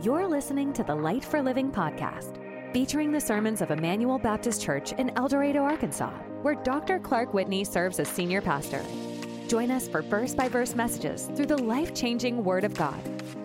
You're 0.00 0.28
listening 0.28 0.72
to 0.74 0.84
the 0.84 0.94
Light 0.94 1.24
for 1.24 1.42
Living 1.42 1.72
podcast, 1.72 2.40
featuring 2.72 3.10
the 3.10 3.20
sermons 3.20 3.60
of 3.60 3.72
Emmanuel 3.72 4.20
Baptist 4.20 4.62
Church 4.62 4.92
in 4.92 5.10
El 5.16 5.26
Dorado, 5.26 5.64
Arkansas, 5.64 6.12
where 6.42 6.54
Dr. 6.54 7.00
Clark 7.00 7.34
Whitney 7.34 7.64
serves 7.64 7.98
as 7.98 8.06
senior 8.06 8.40
pastor. 8.40 8.80
Join 9.48 9.72
us 9.72 9.88
for 9.88 10.02
verse 10.02 10.36
by 10.36 10.48
verse 10.48 10.76
messages 10.76 11.28
through 11.34 11.46
the 11.46 11.60
life 11.60 11.94
changing 11.96 12.44
Word 12.44 12.62
of 12.62 12.74
God. 12.74 13.00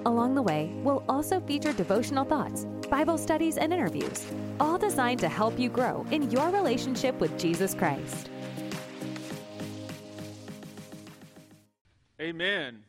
Along 0.05 0.35
the 0.35 0.43
way, 0.43 0.71
we'll 0.83 1.03
also 1.09 1.39
feature 1.39 1.73
devotional 1.73 2.23
thoughts, 2.23 2.67
Bible 2.87 3.17
studies, 3.17 3.57
and 3.57 3.73
interviews, 3.73 4.23
all 4.59 4.77
designed 4.77 5.21
to 5.21 5.29
help 5.29 5.57
you 5.57 5.69
grow 5.69 6.05
in 6.11 6.29
your 6.29 6.51
relationship 6.51 7.19
with 7.19 7.35
Jesus 7.39 7.73
Christ. 7.73 8.29
Amen. 12.21 12.83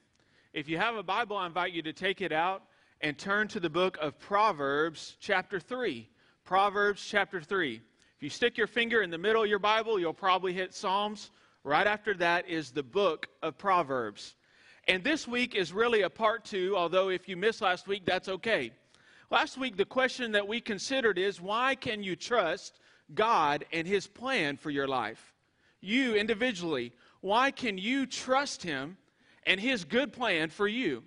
If 0.52 0.69
you 0.69 0.77
have 0.77 0.96
a 0.96 1.02
Bible, 1.02 1.38
I 1.38 1.46
invite 1.46 1.73
you 1.73 1.80
to 1.80 1.95
take 1.95 2.21
it 2.21 2.30
out 2.30 2.65
and 3.01 3.19
turn 3.19 3.48
to 3.48 3.61
the 3.61 3.71
book 3.71 3.98
of 4.01 4.19
Proverbs, 4.19 5.16
chapter 5.21 5.61
3. 5.61 6.09
Proverbs, 6.45 7.05
chapter 7.05 7.41
3. 7.41 7.77
If 8.16 8.23
you 8.23 8.29
stick 8.29 8.57
your 8.57 8.66
finger 8.66 9.02
in 9.02 9.11
the 9.11 9.19
middle 9.19 9.43
of 9.43 9.48
your 9.48 9.59
Bible, 9.59 9.98
you'll 9.98 10.12
probably 10.12 10.52
hit 10.52 10.75
Psalms. 10.75 11.30
Right 11.62 11.87
after 11.87 12.15
that 12.15 12.49
is 12.49 12.71
the 12.71 12.83
book 12.83 13.29
of 13.43 13.57
Proverbs. 13.59 14.37
And 14.88 15.02
this 15.02 15.27
week 15.27 15.55
is 15.55 15.73
really 15.73 16.02
a 16.02 16.11
part 16.11 16.45
two, 16.45 16.75
although 16.77 17.09
if 17.09 17.29
you 17.29 17.37
missed 17.37 17.62
last 17.62 17.87
week, 17.88 18.05
that's 18.05 18.29
okay. 18.29 18.71
Last 19.30 19.57
week, 19.57 19.77
the 19.77 19.85
question 19.85 20.33
that 20.33 20.47
we 20.47 20.61
considered 20.61 21.19
is 21.19 21.41
why 21.41 21.74
can 21.74 22.02
you 22.02 22.16
trust 22.16 22.79
God 23.15 23.65
and 23.73 23.87
His 23.87 24.07
plan 24.07 24.57
for 24.57 24.71
your 24.71 24.87
life? 24.87 25.33
You 25.80 26.15
individually, 26.15 26.93
why 27.21 27.51
can 27.51 27.79
you 27.79 28.07
trust 28.07 28.63
Him 28.63 28.99
and 29.46 29.61
his 29.61 29.85
good 29.85 30.13
plan 30.13 30.51
for 30.51 30.66
you. 30.66 31.02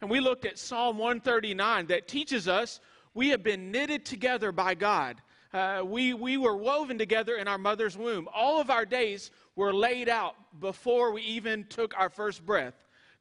And 0.00 0.10
we 0.10 0.20
looked 0.20 0.44
at 0.44 0.58
Psalm 0.58 0.98
139 0.98 1.86
that 1.86 2.08
teaches 2.08 2.48
us 2.48 2.80
we 3.14 3.28
have 3.30 3.42
been 3.42 3.70
knitted 3.70 4.04
together 4.04 4.52
by 4.52 4.74
God. 4.74 5.22
Uh, 5.52 5.82
we, 5.84 6.12
we 6.12 6.36
were 6.36 6.56
woven 6.56 6.98
together 6.98 7.36
in 7.36 7.48
our 7.48 7.56
mother's 7.56 7.96
womb. 7.96 8.28
All 8.34 8.60
of 8.60 8.68
our 8.68 8.84
days 8.84 9.30
were 9.54 9.72
laid 9.72 10.08
out 10.08 10.34
before 10.60 11.12
we 11.12 11.22
even 11.22 11.64
took 11.68 11.96
our 11.96 12.10
first 12.10 12.44
breath. 12.44 12.74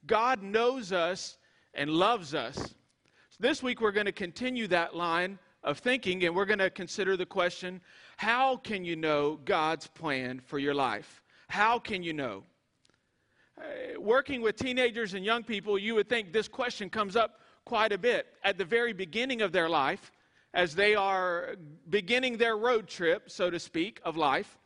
God 0.05 0.43
knows 0.43 0.91
us 0.91 1.37
and 1.73 1.89
loves 1.89 2.33
us. 2.33 2.55
So 2.57 3.37
this 3.39 3.63
week 3.63 3.79
we're 3.79 3.93
going 3.93 4.05
to 4.05 4.11
continue 4.11 4.67
that 4.67 4.95
line 4.95 5.39
of 5.63 5.79
thinking 5.79 6.25
and 6.25 6.35
we're 6.35 6.45
going 6.45 6.59
to 6.59 6.69
consider 6.69 7.15
the 7.15 7.25
question 7.25 7.81
how 8.17 8.57
can 8.57 8.85
you 8.85 8.95
know 8.95 9.39
God's 9.45 9.87
plan 9.87 10.41
for 10.45 10.59
your 10.59 10.73
life? 10.73 11.21
How 11.47 11.79
can 11.79 12.03
you 12.03 12.13
know? 12.13 12.43
Uh, 13.57 13.99
working 13.99 14.41
with 14.41 14.57
teenagers 14.57 15.13
and 15.13 15.23
young 15.23 15.43
people, 15.43 15.77
you 15.77 15.95
would 15.95 16.09
think 16.09 16.33
this 16.33 16.47
question 16.47 16.89
comes 16.89 17.15
up 17.15 17.39
quite 17.63 17.91
a 17.91 17.97
bit 17.97 18.27
at 18.43 18.57
the 18.57 18.65
very 18.65 18.93
beginning 18.93 19.41
of 19.41 19.51
their 19.51 19.69
life 19.69 20.11
as 20.53 20.75
they 20.75 20.95
are 20.95 21.55
beginning 21.89 22.37
their 22.37 22.57
road 22.57 22.87
trip, 22.87 23.29
so 23.29 23.49
to 23.49 23.59
speak, 23.59 23.99
of 24.03 24.17
life. 24.17 24.57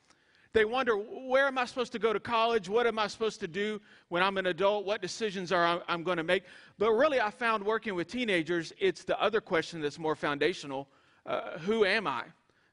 They 0.51 0.65
wonder, 0.65 0.95
where 0.95 1.45
am 1.45 1.59
I 1.59 1.65
supposed 1.65 1.91
to 1.91 1.99
go 1.99 2.11
to 2.11 2.19
college? 2.19 2.67
What 2.67 2.87
am 2.87 2.97
I 2.97 3.05
supposed 3.05 3.39
to 3.41 3.47
do 3.47 3.79
when 4.07 4.23
I'm 4.23 4.37
an 4.37 4.47
adult? 4.47 4.85
What 4.85 5.01
decisions 5.01 5.51
are 5.51 5.63
I, 5.63 5.93
am 5.93 6.01
going 6.01 6.17
to 6.17 6.23
make? 6.23 6.43
But 6.79 6.91
really, 6.93 7.21
I 7.21 7.29
found 7.29 7.63
working 7.63 7.93
with 7.93 8.07
teenagers, 8.07 8.73
it's 8.79 9.03
the 9.03 9.19
other 9.21 9.41
question 9.41 9.79
that's 9.81 9.99
more 9.99 10.15
foundational. 10.15 10.87
Uh, 11.25 11.59
who 11.59 11.85
am 11.85 12.07
I? 12.07 12.23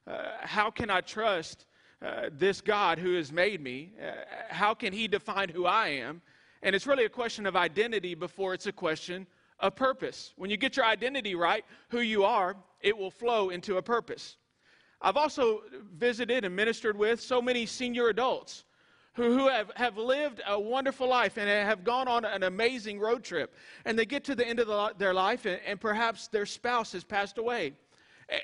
Uh, 0.07 0.31
how 0.41 0.71
can 0.71 0.89
I 0.89 1.01
trust 1.01 1.66
uh, 2.05 2.29
this 2.31 2.61
God 2.61 2.99
who 2.99 3.15
has 3.15 3.31
made 3.31 3.61
me, 3.61 3.91
uh, 4.01 4.11
how 4.49 4.73
can 4.73 4.93
he 4.93 5.07
define 5.07 5.49
who 5.49 5.65
I 5.65 5.89
am? 5.89 6.21
And 6.61 6.75
it's 6.75 6.87
really 6.87 7.05
a 7.05 7.09
question 7.09 7.45
of 7.45 7.55
identity 7.55 8.15
before 8.15 8.53
it's 8.53 8.67
a 8.67 8.71
question 8.71 9.27
of 9.59 9.75
purpose. 9.75 10.33
When 10.37 10.49
you 10.49 10.57
get 10.57 10.77
your 10.77 10.85
identity 10.85 11.35
right, 11.35 11.65
who 11.89 12.01
you 12.01 12.23
are, 12.23 12.55
it 12.81 12.95
will 12.95 13.11
flow 13.11 13.49
into 13.49 13.77
a 13.77 13.81
purpose. 13.81 14.37
I've 15.01 15.17
also 15.17 15.61
visited 15.95 16.45
and 16.45 16.55
ministered 16.55 16.97
with 16.97 17.21
so 17.21 17.41
many 17.41 17.65
senior 17.65 18.09
adults 18.09 18.63
who, 19.13 19.37
who 19.37 19.47
have, 19.47 19.71
have 19.75 19.97
lived 19.97 20.41
a 20.47 20.59
wonderful 20.59 21.07
life 21.07 21.37
and 21.37 21.49
have 21.49 21.83
gone 21.83 22.07
on 22.07 22.25
an 22.25 22.43
amazing 22.43 22.99
road 22.99 23.23
trip. 23.23 23.55
And 23.85 23.97
they 23.97 24.05
get 24.05 24.23
to 24.25 24.35
the 24.35 24.47
end 24.47 24.59
of 24.59 24.67
the, 24.67 24.93
their 24.97 25.13
life, 25.13 25.45
and, 25.45 25.59
and 25.65 25.79
perhaps 25.81 26.27
their 26.27 26.45
spouse 26.45 26.91
has 26.93 27.03
passed 27.03 27.37
away. 27.37 27.73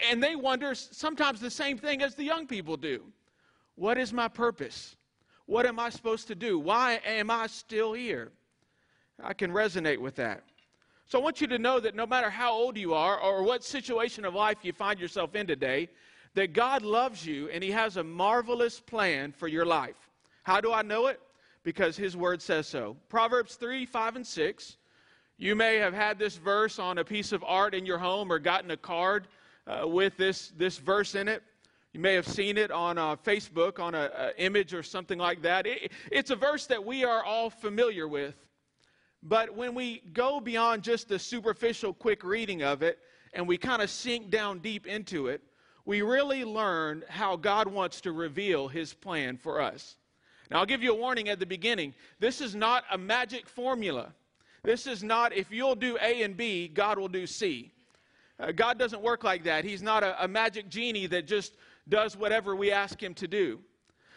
And 0.09 0.23
they 0.23 0.35
wonder 0.35 0.73
sometimes 0.73 1.39
the 1.39 1.51
same 1.51 1.77
thing 1.77 2.01
as 2.01 2.15
the 2.15 2.23
young 2.23 2.47
people 2.47 2.77
do. 2.77 3.03
What 3.75 3.97
is 3.97 4.13
my 4.13 4.27
purpose? 4.27 4.95
What 5.45 5.65
am 5.65 5.79
I 5.79 5.89
supposed 5.89 6.27
to 6.27 6.35
do? 6.35 6.57
Why 6.57 7.01
am 7.05 7.29
I 7.29 7.47
still 7.47 7.93
here? 7.93 8.31
I 9.21 9.33
can 9.33 9.51
resonate 9.51 9.99
with 9.99 10.15
that. 10.15 10.43
So 11.05 11.19
I 11.19 11.21
want 11.21 11.41
you 11.41 11.47
to 11.47 11.59
know 11.59 11.79
that 11.79 11.95
no 11.95 12.05
matter 12.05 12.29
how 12.29 12.53
old 12.53 12.77
you 12.77 12.93
are 12.93 13.19
or 13.19 13.43
what 13.43 13.63
situation 13.63 14.25
of 14.25 14.33
life 14.33 14.57
you 14.63 14.73
find 14.73 14.99
yourself 14.99 15.35
in 15.35 15.45
today, 15.45 15.89
that 16.33 16.53
God 16.53 16.81
loves 16.81 17.25
you 17.25 17.49
and 17.49 17.63
He 17.63 17.71
has 17.71 17.97
a 17.97 18.03
marvelous 18.03 18.79
plan 18.79 19.31
for 19.31 19.47
your 19.47 19.65
life. 19.65 20.09
How 20.43 20.59
do 20.61 20.71
I 20.71 20.81
know 20.81 21.07
it? 21.07 21.19
Because 21.63 21.95
His 21.95 22.17
Word 22.17 22.41
says 22.41 22.67
so. 22.67 22.97
Proverbs 23.09 23.55
3 23.55 23.85
5 23.85 24.15
and 24.17 24.25
6. 24.27 24.77
You 25.37 25.55
may 25.55 25.77
have 25.77 25.93
had 25.93 26.17
this 26.17 26.37
verse 26.37 26.79
on 26.79 26.99
a 26.99 27.03
piece 27.03 27.31
of 27.31 27.43
art 27.43 27.73
in 27.73 27.85
your 27.85 27.97
home 27.97 28.31
or 28.31 28.39
gotten 28.39 28.71
a 28.71 28.77
card 28.77 29.27
uh, 29.67 29.87
with 29.87 30.15
this, 30.17 30.53
this 30.57 30.77
verse 30.77 31.15
in 31.15 31.27
it. 31.27 31.43
You 31.93 31.99
may 31.99 32.15
have 32.15 32.27
seen 32.27 32.57
it 32.57 32.71
on 32.71 32.97
uh, 32.97 33.15
Facebook 33.17 33.79
on 33.79 33.93
an 33.93 34.09
image 34.37 34.73
or 34.73 34.81
something 34.81 35.19
like 35.19 35.43
that. 35.43 35.67
It, 35.67 35.91
it's 36.11 36.31
a 36.31 36.35
verse 36.35 36.65
that 36.65 36.83
we 36.83 37.03
are 37.03 37.23
all 37.23 37.51
familiar 37.51 38.07
with. 38.07 38.33
But 39.21 39.55
when 39.55 39.75
we 39.75 40.01
go 40.11 40.39
beyond 40.39 40.81
just 40.81 41.07
the 41.07 41.19
superficial, 41.19 41.93
quick 41.93 42.23
reading 42.23 42.63
of 42.63 42.81
it 42.81 42.97
and 43.33 43.47
we 43.47 43.59
kind 43.59 43.83
of 43.83 43.91
sink 43.91 44.31
down 44.31 44.57
deep 44.57 44.87
into 44.87 45.27
it, 45.27 45.41
we 45.85 46.01
really 46.01 46.43
learn 46.43 47.03
how 47.09 47.35
God 47.35 47.67
wants 47.67 48.01
to 48.01 48.11
reveal 48.11 48.67
his 48.67 48.93
plan 48.95 49.37
for 49.37 49.61
us. 49.61 49.97
Now, 50.49 50.59
I'll 50.59 50.65
give 50.65 50.81
you 50.81 50.93
a 50.93 50.97
warning 50.97 51.29
at 51.29 51.39
the 51.39 51.45
beginning. 51.45 51.93
This 52.19 52.41
is 52.41 52.55
not 52.55 52.85
a 52.91 52.97
magic 52.97 53.47
formula. 53.47 54.13
This 54.63 54.87
is 54.87 55.03
not 55.03 55.31
if 55.31 55.51
you'll 55.51 55.75
do 55.75 55.97
A 56.01 56.23
and 56.23 56.35
B, 56.35 56.69
God 56.69 56.97
will 56.97 57.07
do 57.07 57.27
C. 57.27 57.71
Uh, 58.39 58.51
God 58.51 58.79
doesn't 58.79 59.01
work 59.01 59.23
like 59.23 59.43
that. 59.43 59.63
He's 59.63 59.83
not 59.83 60.03
a, 60.03 60.23
a 60.23 60.27
magic 60.27 60.69
genie 60.69 61.05
that 61.07 61.27
just 61.27 61.53
does 61.87 62.15
whatever 62.15 62.55
we 62.55 62.71
ask 62.71 63.01
him 63.01 63.13
to 63.15 63.27
do. 63.27 63.59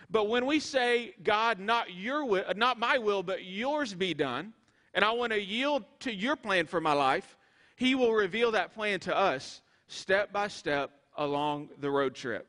But 0.08 0.28
when 0.28 0.46
we 0.46 0.60
say, 0.60 1.14
God, 1.22 1.58
not 1.58 1.92
your 1.94 2.24
will, 2.24 2.44
not 2.56 2.78
my 2.78 2.98
will, 2.98 3.22
but 3.22 3.44
yours 3.44 3.92
be 3.92 4.14
done, 4.14 4.52
and 4.94 5.04
I 5.04 5.12
want 5.12 5.32
to 5.32 5.40
yield 5.40 5.84
to 6.00 6.14
your 6.14 6.36
plan 6.36 6.66
for 6.66 6.80
my 6.80 6.92
life, 6.92 7.36
he 7.76 7.94
will 7.94 8.12
reveal 8.12 8.52
that 8.52 8.74
plan 8.74 9.00
to 9.00 9.16
us 9.16 9.60
step 9.88 10.32
by 10.32 10.48
step 10.48 10.90
along 11.16 11.70
the 11.80 11.90
road 11.90 12.14
trip. 12.14 12.46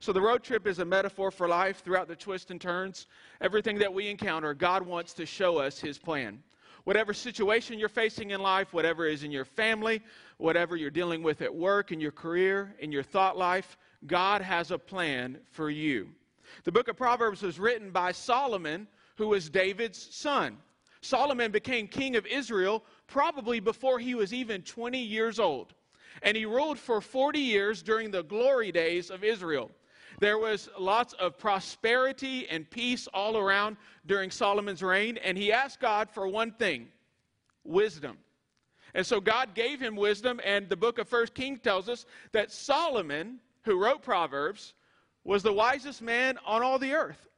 So 0.00 0.12
the 0.12 0.20
road 0.20 0.42
trip 0.42 0.66
is 0.66 0.80
a 0.80 0.84
metaphor 0.84 1.30
for 1.30 1.46
life 1.46 1.84
throughout 1.84 2.08
the 2.08 2.16
twists 2.16 2.50
and 2.50 2.60
turns. 2.60 3.06
Everything 3.40 3.78
that 3.78 3.92
we 3.92 4.08
encounter, 4.08 4.52
God 4.52 4.84
wants 4.84 5.12
to 5.14 5.26
show 5.26 5.58
us 5.58 5.78
his 5.78 5.98
plan. 5.98 6.42
Whatever 6.84 7.14
situation 7.14 7.78
you're 7.78 7.88
facing 7.88 8.30
in 8.30 8.40
life, 8.42 8.72
whatever 8.72 9.06
is 9.06 9.22
in 9.22 9.30
your 9.30 9.44
family, 9.44 10.02
whatever 10.38 10.76
you're 10.76 10.90
dealing 10.90 11.22
with 11.22 11.42
at 11.42 11.54
work, 11.54 11.92
in 11.92 12.00
your 12.00 12.12
career, 12.12 12.74
in 12.78 12.92
your 12.92 13.02
thought 13.02 13.36
life, 13.36 13.76
God 14.06 14.42
has 14.42 14.70
a 14.70 14.78
plan 14.78 15.38
for 15.50 15.70
you. 15.70 16.08
The 16.64 16.72
book 16.72 16.88
of 16.88 16.96
Proverbs 16.96 17.42
was 17.42 17.58
written 17.58 17.90
by 17.90 18.12
Solomon, 18.12 18.86
who 19.16 19.28
was 19.28 19.48
David's 19.48 20.14
son. 20.14 20.58
Solomon 21.00 21.50
became 21.50 21.88
king 21.88 22.16
of 22.16 22.26
Israel 22.26 22.84
probably 23.06 23.60
before 23.60 23.98
he 23.98 24.14
was 24.14 24.32
even 24.32 24.62
20 24.62 24.98
years 24.98 25.38
old. 25.38 25.74
And 26.22 26.36
he 26.36 26.46
ruled 26.46 26.78
for 26.78 27.00
40 27.00 27.38
years 27.38 27.82
during 27.82 28.10
the 28.10 28.22
glory 28.22 28.70
days 28.70 29.10
of 29.10 29.24
Israel. 29.24 29.70
There 30.20 30.38
was 30.38 30.68
lots 30.78 31.14
of 31.14 31.38
prosperity 31.38 32.48
and 32.48 32.70
peace 32.70 33.08
all 33.08 33.36
around 33.36 33.76
during 34.06 34.30
Solomon's 34.30 34.82
reign, 34.82 35.18
and 35.18 35.36
he 35.36 35.52
asked 35.52 35.80
God 35.80 36.10
for 36.10 36.28
one 36.28 36.52
thing 36.52 36.88
wisdom. 37.64 38.18
And 38.94 39.06
so 39.06 39.20
God 39.20 39.54
gave 39.54 39.80
him 39.80 39.96
wisdom, 39.96 40.40
and 40.44 40.68
the 40.68 40.76
book 40.76 40.98
of 40.98 41.08
First 41.08 41.34
King 41.34 41.58
tells 41.58 41.88
us 41.88 42.04
that 42.32 42.52
Solomon 42.52 43.40
who 43.64 43.78
wrote 43.78 44.02
Proverbs, 44.02 44.74
was 45.24 45.42
the 45.42 45.52
wisest 45.52 46.02
man 46.02 46.38
on 46.44 46.62
all 46.62 46.78
the 46.78 46.92
earth. 46.92 47.28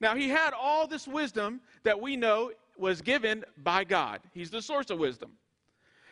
Now, 0.00 0.16
he 0.16 0.28
had 0.28 0.52
all 0.52 0.86
this 0.86 1.06
wisdom 1.06 1.60
that 1.84 2.00
we 2.00 2.16
know 2.16 2.52
was 2.76 3.00
given 3.00 3.44
by 3.58 3.84
God. 3.84 4.20
He's 4.32 4.50
the 4.50 4.62
source 4.62 4.90
of 4.90 4.98
wisdom. 4.98 5.32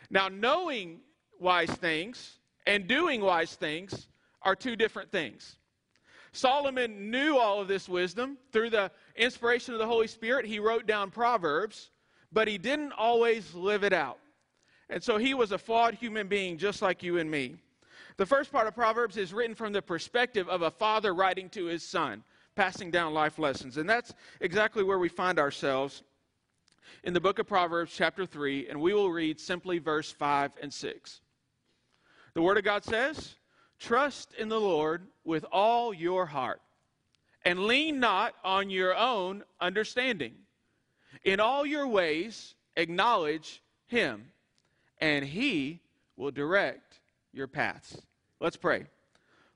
Now, 0.09 0.29
knowing 0.29 0.99
wise 1.39 1.71
things 1.71 2.39
and 2.65 2.87
doing 2.87 3.21
wise 3.21 3.55
things 3.55 4.07
are 4.41 4.55
two 4.55 4.75
different 4.75 5.11
things. 5.11 5.57
Solomon 6.31 7.11
knew 7.11 7.37
all 7.37 7.59
of 7.59 7.67
this 7.67 7.89
wisdom 7.89 8.37
through 8.53 8.69
the 8.69 8.89
inspiration 9.17 9.73
of 9.73 9.79
the 9.79 9.87
Holy 9.87 10.07
Spirit. 10.07 10.45
He 10.45 10.59
wrote 10.59 10.87
down 10.87 11.11
Proverbs, 11.11 11.89
but 12.31 12.47
he 12.47 12.57
didn't 12.57 12.93
always 12.93 13.53
live 13.53 13.83
it 13.83 13.91
out. 13.91 14.19
And 14.91 15.01
so 15.01 15.17
he 15.17 15.33
was 15.33 15.53
a 15.53 15.57
flawed 15.57 15.95
human 15.95 16.27
being 16.27 16.57
just 16.57 16.81
like 16.81 17.01
you 17.01 17.17
and 17.17 17.31
me. 17.31 17.55
The 18.17 18.25
first 18.25 18.51
part 18.51 18.67
of 18.67 18.75
Proverbs 18.75 19.17
is 19.17 19.33
written 19.33 19.55
from 19.55 19.71
the 19.71 19.81
perspective 19.81 20.49
of 20.49 20.61
a 20.61 20.69
father 20.69 21.13
writing 21.13 21.49
to 21.51 21.65
his 21.65 21.81
son, 21.81 22.23
passing 22.55 22.91
down 22.91 23.13
life 23.13 23.39
lessons. 23.39 23.77
And 23.77 23.89
that's 23.89 24.13
exactly 24.41 24.83
where 24.83 24.99
we 24.99 25.07
find 25.07 25.39
ourselves 25.39 26.03
in 27.05 27.13
the 27.13 27.21
book 27.21 27.39
of 27.39 27.47
Proverbs, 27.47 27.93
chapter 27.95 28.25
3, 28.25 28.67
and 28.67 28.79
we 28.79 28.93
will 28.93 29.09
read 29.09 29.39
simply 29.39 29.79
verse 29.79 30.11
5 30.11 30.51
and 30.61 30.73
6. 30.73 31.21
The 32.33 32.41
Word 32.41 32.57
of 32.57 32.65
God 32.65 32.83
says, 32.83 33.35
Trust 33.79 34.33
in 34.37 34.49
the 34.49 34.59
Lord 34.59 35.07
with 35.23 35.45
all 35.51 35.93
your 35.93 36.25
heart, 36.25 36.61
and 37.43 37.65
lean 37.65 37.99
not 37.99 38.35
on 38.43 38.69
your 38.69 38.95
own 38.95 39.43
understanding. 39.59 40.33
In 41.23 41.39
all 41.39 41.65
your 41.65 41.87
ways, 41.87 42.55
acknowledge 42.75 43.63
Him, 43.87 44.25
and 45.01 45.25
He 45.25 45.81
will 46.15 46.31
direct 46.31 46.99
your 47.33 47.47
paths. 47.47 48.01
Let's 48.39 48.57
pray. 48.57 48.85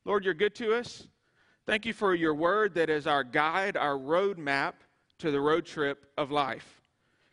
Lord, 0.04 0.26
you're 0.26 0.34
good 0.34 0.56
to 0.56 0.74
us. 0.74 1.08
Thank 1.66 1.86
you 1.86 1.94
for 1.94 2.14
your 2.14 2.36
word 2.36 2.76
that 2.76 2.90
is 2.90 3.08
our 3.08 3.24
guide, 3.24 3.78
our 3.78 3.98
road 3.98 4.38
map 4.38 4.84
to 5.20 5.32
the 5.32 5.40
road 5.40 5.66
trip 5.66 6.06
of 6.18 6.30
life. 6.32 6.82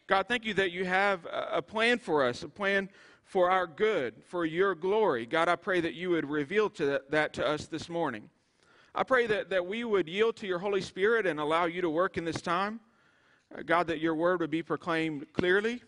God, 0.07 0.27
thank 0.29 0.45
you 0.45 0.55
that 0.55 0.73
you 0.73 0.85
have 0.85 1.27
a 1.31 1.63
plan 1.63 1.99
for 1.99 2.25
us, 2.25 2.43
a 2.43 2.49
plan 2.49 2.89
for 3.25 3.51
our 3.51 3.67
good, 3.67 4.15
for 4.25 4.45
your 4.45 4.75
glory. 4.75 5.27
God, 5.27 5.49
I 5.49 5.57
pray 5.57 5.81
that 5.81 5.95
you 5.95 6.11
would 6.11 6.29
reveal 6.29 6.69
to 6.71 6.87
that, 6.87 7.11
that 7.11 7.33
to 7.35 7.47
us 7.47 7.67
this 7.67 7.89
morning. 7.89 8.29
I 8.95 9.05
pray 9.05 9.27
that, 9.27 9.49
that 9.51 9.67
we 9.67 9.85
would 9.85 10.09
yield 10.09 10.37
to 10.37 10.47
your 10.47 10.59
Holy 10.59 10.83
Spirit 10.83 11.27
and 11.27 11.41
allow 11.41 11.65
you 11.65 11.81
to 11.81 11.89
work 11.89 12.19
in 12.19 12.25
this 12.25 12.43
time. 12.43 12.81
Uh, 13.57 13.63
God, 13.63 13.87
that 13.87 14.01
your 14.01 14.15
word 14.15 14.41
would 14.41 14.51
be 14.51 14.63
proclaimed 14.63 15.33
clearly. 15.33 15.83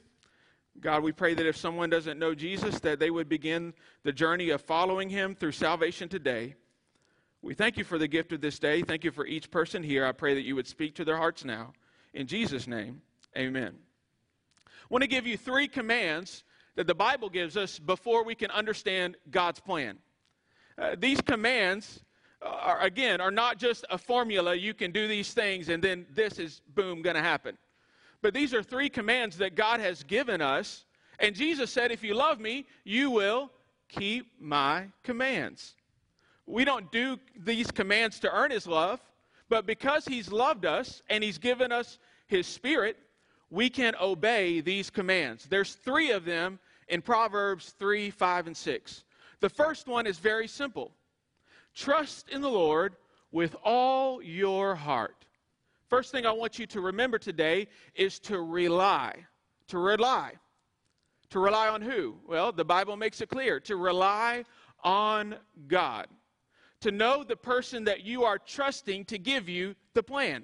God, 0.80 1.02
we 1.02 1.12
pray 1.12 1.34
that 1.34 1.46
if 1.46 1.56
someone 1.56 1.88
doesn't 1.88 2.18
know 2.18 2.34
Jesus, 2.34 2.80
that 2.80 2.98
they 2.98 3.10
would 3.10 3.28
begin 3.28 3.74
the 4.02 4.12
journey 4.12 4.50
of 4.50 4.60
following 4.60 5.08
him 5.08 5.34
through 5.34 5.52
salvation 5.52 6.08
today. 6.08 6.54
We 7.42 7.54
thank 7.54 7.76
you 7.76 7.84
for 7.84 7.98
the 7.98 8.08
gift 8.08 8.32
of 8.32 8.40
this 8.40 8.58
day. 8.58 8.82
Thank 8.82 9.04
you 9.04 9.10
for 9.10 9.26
each 9.26 9.50
person 9.50 9.82
here. 9.82 10.04
I 10.04 10.12
pray 10.12 10.34
that 10.34 10.42
you 10.42 10.56
would 10.56 10.66
speak 10.66 10.94
to 10.96 11.04
their 11.04 11.16
hearts 11.16 11.44
now. 11.44 11.72
In 12.12 12.26
Jesus' 12.26 12.66
name, 12.66 13.02
amen. 13.36 13.74
I 14.66 14.86
want 14.88 15.02
to 15.02 15.08
give 15.08 15.26
you 15.26 15.36
three 15.36 15.68
commands 15.68 16.44
that 16.76 16.86
the 16.86 16.94
Bible 16.94 17.28
gives 17.28 17.56
us 17.56 17.78
before 17.78 18.24
we 18.24 18.34
can 18.34 18.50
understand 18.50 19.16
God's 19.30 19.60
plan. 19.60 19.98
Uh, 20.76 20.96
these 20.98 21.20
commands, 21.20 22.02
are, 22.42 22.80
again, 22.80 23.20
are 23.20 23.30
not 23.30 23.58
just 23.58 23.84
a 23.90 23.98
formula 23.98 24.54
you 24.54 24.74
can 24.74 24.90
do 24.90 25.06
these 25.06 25.32
things 25.32 25.68
and 25.68 25.82
then 25.82 26.06
this 26.10 26.38
is, 26.38 26.60
boom, 26.74 27.00
going 27.00 27.16
to 27.16 27.22
happen. 27.22 27.56
But 28.24 28.32
these 28.32 28.54
are 28.54 28.62
three 28.62 28.88
commands 28.88 29.36
that 29.36 29.54
God 29.54 29.80
has 29.80 30.02
given 30.02 30.40
us. 30.40 30.86
And 31.18 31.34
Jesus 31.34 31.70
said, 31.70 31.92
If 31.92 32.02
you 32.02 32.14
love 32.14 32.40
me, 32.40 32.64
you 32.82 33.10
will 33.10 33.50
keep 33.90 34.28
my 34.40 34.86
commands. 35.02 35.74
We 36.46 36.64
don't 36.64 36.90
do 36.90 37.18
these 37.36 37.70
commands 37.70 38.18
to 38.20 38.34
earn 38.34 38.50
his 38.50 38.66
love, 38.66 38.98
but 39.50 39.66
because 39.66 40.06
he's 40.06 40.32
loved 40.32 40.64
us 40.64 41.02
and 41.10 41.22
he's 41.22 41.36
given 41.36 41.70
us 41.70 41.98
his 42.26 42.46
spirit, 42.46 42.96
we 43.50 43.68
can 43.68 43.94
obey 44.00 44.62
these 44.62 44.88
commands. 44.88 45.44
There's 45.44 45.74
three 45.74 46.10
of 46.10 46.24
them 46.24 46.58
in 46.88 47.02
Proverbs 47.02 47.74
3, 47.78 48.08
5, 48.08 48.46
and 48.46 48.56
6. 48.56 49.04
The 49.40 49.50
first 49.50 49.86
one 49.86 50.06
is 50.06 50.18
very 50.18 50.48
simple 50.48 50.92
trust 51.74 52.30
in 52.30 52.40
the 52.40 52.48
Lord 52.48 52.96
with 53.32 53.54
all 53.62 54.22
your 54.22 54.74
heart. 54.74 55.26
First 55.94 56.10
thing 56.10 56.26
I 56.26 56.32
want 56.32 56.58
you 56.58 56.66
to 56.66 56.80
remember 56.80 57.18
today 57.18 57.68
is 57.94 58.18
to 58.18 58.40
rely. 58.40 59.14
To 59.68 59.78
rely. 59.78 60.32
To 61.30 61.38
rely 61.38 61.68
on 61.68 61.82
who? 61.82 62.16
Well, 62.26 62.50
the 62.50 62.64
Bible 62.64 62.96
makes 62.96 63.20
it 63.20 63.28
clear 63.28 63.60
to 63.60 63.76
rely 63.76 64.42
on 64.82 65.36
God 65.68 66.08
to 66.80 66.90
know 66.90 67.22
the 67.22 67.36
person 67.36 67.84
that 67.84 68.02
you 68.02 68.24
are 68.24 68.38
trusting 68.38 69.04
to 69.04 69.18
give 69.18 69.48
you 69.48 69.76
the 69.92 70.02
plan. 70.02 70.42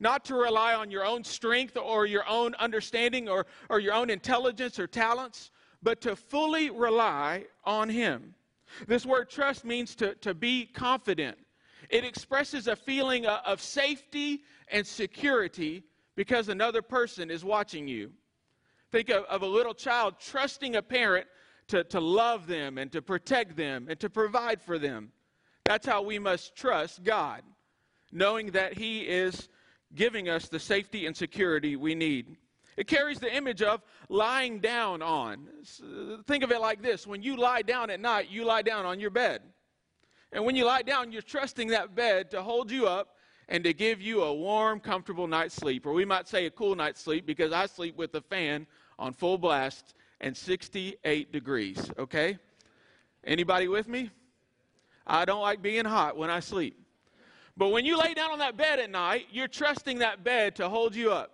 Not 0.00 0.24
to 0.24 0.34
rely 0.34 0.74
on 0.74 0.90
your 0.90 1.06
own 1.06 1.22
strength 1.22 1.76
or 1.76 2.04
your 2.04 2.28
own 2.28 2.56
understanding 2.56 3.28
or, 3.28 3.46
or 3.70 3.78
your 3.78 3.94
own 3.94 4.10
intelligence 4.10 4.80
or 4.80 4.88
talents, 4.88 5.52
but 5.80 6.00
to 6.00 6.16
fully 6.16 6.70
rely 6.70 7.44
on 7.64 7.88
Him. 7.88 8.34
This 8.88 9.06
word 9.06 9.30
trust 9.30 9.64
means 9.64 9.94
to, 9.94 10.16
to 10.16 10.34
be 10.34 10.66
confident. 10.66 11.38
It 11.90 12.04
expresses 12.04 12.66
a 12.66 12.76
feeling 12.76 13.26
uh, 13.26 13.40
of 13.46 13.60
safety 13.60 14.42
and 14.68 14.86
security 14.86 15.84
because 16.16 16.48
another 16.48 16.82
person 16.82 17.30
is 17.30 17.44
watching 17.44 17.86
you. 17.86 18.10
Think 18.90 19.10
of, 19.10 19.24
of 19.24 19.42
a 19.42 19.46
little 19.46 19.74
child 19.74 20.14
trusting 20.18 20.76
a 20.76 20.82
parent 20.82 21.26
to, 21.68 21.84
to 21.84 22.00
love 22.00 22.46
them 22.46 22.78
and 22.78 22.90
to 22.92 23.02
protect 23.02 23.56
them 23.56 23.86
and 23.88 23.98
to 24.00 24.08
provide 24.08 24.62
for 24.62 24.78
them. 24.78 25.12
That's 25.64 25.86
how 25.86 26.02
we 26.02 26.18
must 26.18 26.54
trust 26.54 27.02
God, 27.02 27.42
knowing 28.12 28.52
that 28.52 28.78
He 28.78 29.00
is 29.00 29.48
giving 29.94 30.28
us 30.28 30.48
the 30.48 30.60
safety 30.60 31.06
and 31.06 31.16
security 31.16 31.76
we 31.76 31.94
need. 31.94 32.36
It 32.76 32.86
carries 32.86 33.18
the 33.18 33.34
image 33.34 33.62
of 33.62 33.82
lying 34.08 34.60
down 34.60 35.02
on. 35.02 35.48
Think 36.26 36.44
of 36.44 36.52
it 36.52 36.60
like 36.60 36.82
this 36.82 37.06
when 37.06 37.22
you 37.22 37.36
lie 37.36 37.62
down 37.62 37.90
at 37.90 38.00
night, 38.00 38.30
you 38.30 38.44
lie 38.44 38.62
down 38.62 38.84
on 38.84 39.00
your 39.00 39.10
bed. 39.10 39.42
And 40.32 40.44
when 40.44 40.56
you 40.56 40.64
lie 40.64 40.82
down, 40.82 41.12
you're 41.12 41.22
trusting 41.22 41.68
that 41.68 41.94
bed 41.94 42.30
to 42.32 42.42
hold 42.42 42.70
you 42.70 42.86
up 42.86 43.16
and 43.48 43.62
to 43.64 43.72
give 43.72 44.00
you 44.00 44.22
a 44.22 44.34
warm, 44.34 44.80
comfortable 44.80 45.26
night's 45.26 45.54
sleep. 45.54 45.86
Or 45.86 45.92
we 45.92 46.04
might 46.04 46.28
say 46.28 46.46
a 46.46 46.50
cool 46.50 46.74
night's 46.74 47.00
sleep 47.00 47.26
because 47.26 47.52
I 47.52 47.66
sleep 47.66 47.96
with 47.96 48.12
the 48.12 48.20
fan 48.20 48.66
on 48.98 49.12
full 49.12 49.38
blast 49.38 49.94
and 50.20 50.36
68 50.36 51.32
degrees, 51.32 51.90
okay? 51.98 52.38
Anybody 53.24 53.68
with 53.68 53.88
me? 53.88 54.10
I 55.06 55.24
don't 55.24 55.42
like 55.42 55.62
being 55.62 55.84
hot 55.84 56.16
when 56.16 56.30
I 56.30 56.40
sleep. 56.40 56.76
But 57.56 57.68
when 57.68 57.84
you 57.84 57.96
lay 57.96 58.12
down 58.14 58.32
on 58.32 58.38
that 58.40 58.56
bed 58.56 58.80
at 58.80 58.90
night, 58.90 59.28
you're 59.30 59.48
trusting 59.48 59.98
that 60.00 60.24
bed 60.24 60.56
to 60.56 60.68
hold 60.68 60.94
you 60.94 61.12
up. 61.12 61.32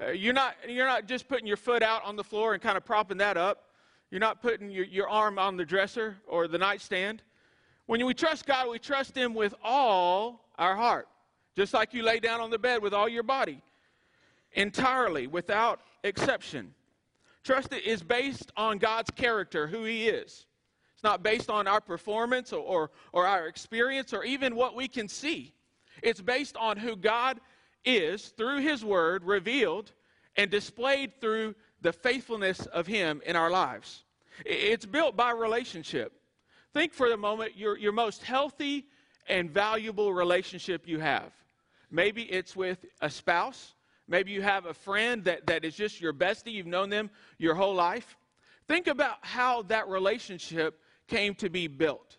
Uh, 0.00 0.10
you're, 0.10 0.32
not, 0.32 0.54
you're 0.68 0.86
not 0.86 1.06
just 1.06 1.28
putting 1.28 1.46
your 1.46 1.56
foot 1.56 1.82
out 1.82 2.04
on 2.04 2.14
the 2.14 2.22
floor 2.24 2.54
and 2.54 2.62
kind 2.62 2.76
of 2.76 2.84
propping 2.84 3.18
that 3.18 3.36
up. 3.36 3.64
You're 4.10 4.20
not 4.20 4.40
putting 4.40 4.70
your, 4.70 4.84
your 4.84 5.08
arm 5.08 5.38
on 5.38 5.56
the 5.56 5.64
dresser 5.64 6.16
or 6.26 6.46
the 6.46 6.56
nightstand. 6.56 7.22
When 7.88 8.04
we 8.04 8.12
trust 8.12 8.44
God, 8.44 8.68
we 8.68 8.78
trust 8.78 9.16
Him 9.16 9.32
with 9.32 9.54
all 9.64 10.44
our 10.58 10.76
heart, 10.76 11.08
just 11.56 11.72
like 11.72 11.94
you 11.94 12.02
lay 12.02 12.20
down 12.20 12.38
on 12.38 12.50
the 12.50 12.58
bed 12.58 12.82
with 12.82 12.92
all 12.92 13.08
your 13.08 13.22
body, 13.22 13.62
entirely, 14.52 15.26
without 15.26 15.80
exception. 16.04 16.74
Trust 17.44 17.72
is 17.72 18.02
based 18.02 18.52
on 18.58 18.76
God's 18.76 19.10
character, 19.12 19.66
who 19.66 19.84
He 19.84 20.06
is. 20.06 20.44
It's 20.92 21.02
not 21.02 21.22
based 21.22 21.48
on 21.48 21.66
our 21.66 21.80
performance 21.80 22.52
or, 22.52 22.60
or, 22.60 22.90
or, 23.14 23.26
our 23.26 23.46
experience 23.46 24.12
or 24.12 24.22
even 24.22 24.54
what 24.54 24.76
we 24.76 24.86
can 24.86 25.08
see. 25.08 25.54
It's 26.02 26.20
based 26.20 26.58
on 26.58 26.76
who 26.76 26.94
God 26.94 27.40
is 27.86 28.34
through 28.36 28.60
His 28.60 28.84
Word 28.84 29.24
revealed 29.24 29.92
and 30.36 30.50
displayed 30.50 31.22
through 31.22 31.54
the 31.80 31.94
faithfulness 31.94 32.66
of 32.66 32.86
Him 32.86 33.22
in 33.24 33.34
our 33.34 33.48
lives. 33.48 34.04
It's 34.44 34.84
built 34.84 35.16
by 35.16 35.30
relationship. 35.30 36.17
Think 36.74 36.92
for 36.92 37.08
the 37.08 37.16
moment 37.16 37.56
your, 37.56 37.78
your 37.78 37.92
most 37.92 38.22
healthy 38.22 38.86
and 39.28 39.50
valuable 39.50 40.12
relationship 40.12 40.86
you 40.86 40.98
have. 41.00 41.32
Maybe 41.90 42.22
it's 42.22 42.54
with 42.54 42.84
a 43.00 43.10
spouse. 43.10 43.74
Maybe 44.06 44.32
you 44.32 44.42
have 44.42 44.66
a 44.66 44.74
friend 44.74 45.24
that, 45.24 45.46
that 45.46 45.64
is 45.64 45.74
just 45.74 46.00
your 46.00 46.12
bestie. 46.12 46.52
You've 46.52 46.66
known 46.66 46.90
them 46.90 47.10
your 47.38 47.54
whole 47.54 47.74
life. 47.74 48.16
Think 48.66 48.86
about 48.86 49.16
how 49.22 49.62
that 49.62 49.88
relationship 49.88 50.80
came 51.06 51.34
to 51.36 51.48
be 51.48 51.66
built. 51.66 52.18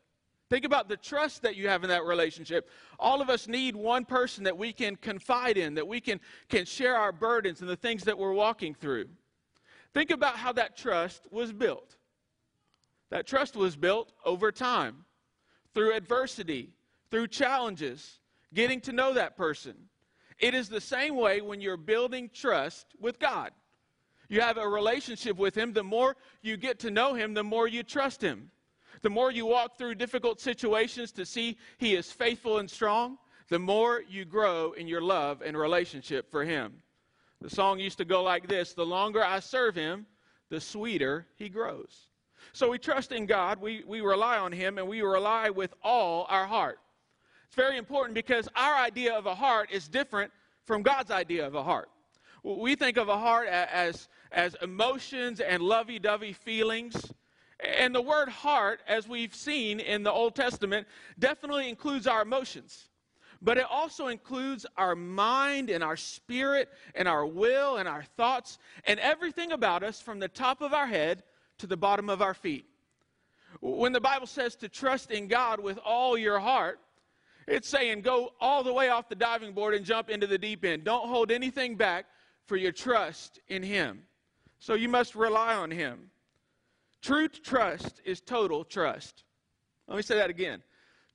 Think 0.50 0.65
about 0.65 0.89
the 0.89 0.98
trust 0.98 1.44
that 1.44 1.56
you 1.56 1.68
have 1.68 1.84
in 1.84 1.89
that 1.89 2.06
relationship. 2.06 2.70
All 2.98 3.22
of 3.22 3.29
us 3.29 3.48
need 3.48 3.75
one 3.75 4.03
person 4.03 4.44
that 4.46 4.58
we 4.58 4.74
can 4.74 4.96
confide 4.96 5.58
in, 5.58 5.75
that 5.75 5.88
we 5.88 6.01
can, 6.01 6.20
can 6.48 6.65
share 6.65 6.96
our 6.96 7.12
burdens 7.12 7.62
and 7.62 7.70
the 7.70 7.75
things 7.75 8.03
that 8.06 8.18
we're 8.18 8.34
walking 8.34 8.74
through. 8.74 9.06
Think 9.94 10.10
about 10.10 10.38
how 10.38 10.51
that 10.53 10.75
trust 10.75 11.27
was 11.32 11.51
built. 11.53 11.98
That 13.10 13.25
trust 13.25 13.56
was 13.56 13.75
built 13.75 14.13
over 14.24 14.51
time, 14.51 15.06
through 15.74 15.96
adversity, 15.96 16.70
through 17.10 17.28
challenges, 17.28 18.20
getting 18.54 18.82
to 18.82 18.92
know 18.92 19.13
that 19.13 19.36
person. 19.36 19.75
It 20.39 20.54
is 20.54 20.70
the 20.70 20.82
same 20.82 21.16
way 21.16 21.42
when 21.42 21.60
you're 21.60 21.78
building 21.78 22.30
trust 22.34 22.88
with 23.00 23.20
God. 23.20 23.51
You 24.30 24.42
have 24.42 24.58
a 24.58 24.68
relationship 24.68 25.38
with 25.38 25.56
Him. 25.56 25.74
The 25.74 25.84
more 25.84 26.16
you 26.42 26.56
get 26.56 26.80
to 26.80 26.92
know 26.92 27.13
Him, 27.16 27.34
the 27.34 27.44
more 27.44 27.68
you 27.68 27.84
trust 27.84 28.22
Him. 28.22 28.51
The 29.01 29.10
more 29.10 29.32
you 29.32 29.46
walk 29.46 29.78
through 29.78 29.96
difficult 29.96 30.39
situations 30.39 31.12
to 31.13 31.25
see 31.25 31.58
He 31.78 31.96
is 31.96 32.12
faithful 32.12 32.60
and 32.60 32.70
strong, 32.70 33.18
the 33.50 33.60
more 33.60 34.04
you 34.08 34.25
grow 34.25 34.74
in 34.74 34.88
your 34.88 35.01
love 35.01 35.42
and 35.42 35.58
relationship 35.58 36.30
for 36.30 36.46
Him. 36.46 36.84
The 37.42 37.50
song 37.50 37.80
used 37.80 37.98
to 37.98 38.06
go 38.06 38.22
like 38.22 38.48
this 38.48 38.74
The 38.74 38.86
longer 38.86 39.24
I 39.24 39.39
serve 39.39 39.75
Him, 39.75 40.06
the 40.50 40.62
sweeter 40.62 41.25
He 41.36 41.50
grows. 41.50 42.09
So 42.53 42.69
we 42.69 42.77
trust 42.77 43.12
in 43.12 43.25
God, 43.25 43.62
we, 43.62 43.84
we 43.88 44.01
rely 44.01 44.38
on 44.38 44.51
Him, 44.51 44.77
and 44.77 44.88
we 44.88 45.01
rely 45.01 45.50
with 45.50 45.74
all 45.84 46.25
our 46.29 46.46
heart. 46.46 46.79
It's 47.48 47.55
very 47.55 47.77
important 47.77 48.13
because 48.13 48.48
our 48.55 48.75
idea 48.75 49.15
of 49.15 49.25
a 49.25 49.36
heart 49.36 49.69
is 49.72 49.88
different 49.88 50.31
from 50.65 50.84
God's 50.84 51.10
idea 51.10 51.48
of 51.48 51.55
a 51.55 51.63
heart. 51.63 51.89
We 52.43 52.75
think 52.75 52.98
of 52.98 53.10
a 53.10 53.17
heart 53.17 53.48
as, 53.48 54.08
as 54.31 54.55
emotions 54.62 55.39
and 55.39 55.62
lovey 55.63 56.00
dovey 56.00 56.34
feelings. 56.34 57.12
And 57.60 57.93
the 57.93 58.01
word 58.01 58.29
heart, 58.29 58.81
as 58.88 59.08
we've 59.08 59.36
seen 59.36 59.79
in 59.79 60.03
the 60.03 60.12
Old 60.12 60.36
Testament, 60.36 60.88
definitely 61.17 61.67
includes 61.67 62.08
our 62.08 62.22
emotions. 62.22 62.89
But 63.41 63.58
it 63.58 63.65
also 63.69 64.08
includes 64.08 64.65
our 64.77 64.96
mind 64.96 65.69
and 65.69 65.84
our 65.84 65.98
spirit 65.98 66.69
and 66.93 67.08
our 67.08 67.25
will 67.25 67.77
and 67.77 67.88
our 67.88 68.03
thoughts 68.17 68.60
and 68.86 69.00
everything 69.00 69.51
about 69.51 69.81
us 69.81 70.01
from 70.01 70.19
the 70.19 70.27
top 70.27 70.62
of 70.62 70.74
our 70.74 70.88
head 70.88 71.24
to 71.60 71.68
the 71.68 71.78
bottom 71.78 72.10
of 72.10 72.22
our 72.22 72.34
feet. 72.34 72.66
When 73.62 73.94
the 73.94 74.01
Bible 74.01 74.28
says 74.28 74.56
to 74.58 74.70
trust 74.70 75.12
in 75.12 75.28
God 75.28 75.60
with 75.60 75.78
all 75.84 76.18
your 76.18 76.39
heart, 76.39 76.80
it's 77.48 77.68
saying 77.68 78.01
go 78.01 78.34
all 78.39 78.63
the 78.63 78.74
way 78.74 78.89
off 78.89 79.10
the 79.10 79.16
diving 79.16 79.54
board 79.54 79.74
and 79.74 79.84
jump 79.84 80.10
into 80.10 80.28
the 80.28 80.38
deep 80.38 80.63
end. 80.63 80.84
Don't 80.84 81.08
hold 81.08 81.32
anything 81.32 81.75
back 81.75 82.06
for 82.46 82.58
your 82.58 82.72
trust 82.72 83.39
in 83.48 83.63
Him. 83.63 84.04
So 84.60 84.75
you 84.75 84.89
must 84.89 85.16
rely 85.16 85.56
on 85.56 85.72
Him. 85.72 86.12
True 87.01 87.28
trust 87.28 88.01
is 88.06 88.22
total 88.22 88.63
trust. 88.63 89.24
Let 89.88 89.98
me 89.98 90.04
say 90.04 90.16
that 90.16 90.30
again. 90.30 90.62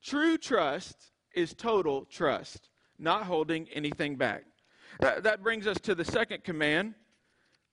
True 0.03 0.37
trust 0.37 1.11
is 1.33 1.53
total 1.53 2.05
trust, 2.05 2.69
not 2.99 3.23
holding 3.23 3.67
anything 3.73 4.15
back. 4.15 4.43
That, 4.99 5.23
that 5.23 5.43
brings 5.43 5.67
us 5.67 5.79
to 5.81 5.95
the 5.95 6.05
second 6.05 6.43
command. 6.43 6.95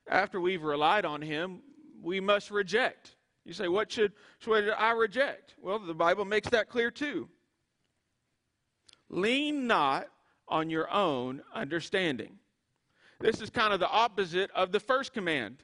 After 0.09 0.41
we've 0.41 0.63
relied 0.63 1.05
on 1.05 1.23
Him, 1.23 1.61
we 2.03 2.21
must 2.21 2.51
reject. 2.51 3.17
You 3.45 3.53
say, 3.53 3.69
what 3.69 3.91
should, 3.91 4.13
should 4.39 4.71
I 4.71 4.93
reject? 4.93 5.55
Well, 5.61 5.79
the 5.79 5.95
Bible 5.95 6.25
makes 6.25 6.49
that 6.51 6.69
clear 6.69 6.91
too. 6.91 7.29
Lean 9.09 9.67
not 9.67 10.09
on 10.49 10.71
your 10.71 10.91
own 10.93 11.43
understanding. 11.55 12.39
This 13.21 13.41
is 13.41 13.51
kind 13.51 13.73
of 13.73 13.81
the 13.81 13.89
opposite 13.89 14.51
of 14.53 14.73
the 14.73 14.81
first 14.81 15.13
command. 15.13 15.63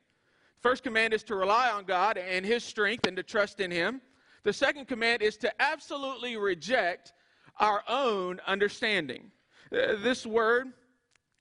First 0.60 0.82
command 0.82 1.12
is 1.12 1.22
to 1.24 1.34
rely 1.34 1.70
on 1.70 1.84
God 1.84 2.18
and 2.18 2.44
His 2.44 2.64
strength 2.64 3.06
and 3.06 3.16
to 3.16 3.22
trust 3.22 3.60
in 3.60 3.70
Him. 3.70 4.00
The 4.44 4.52
second 4.52 4.86
command 4.86 5.22
is 5.22 5.36
to 5.38 5.62
absolutely 5.62 6.36
reject 6.36 7.12
our 7.58 7.82
own 7.88 8.40
understanding. 8.46 9.30
Uh, 9.72 9.96
this 10.00 10.24
word, 10.24 10.68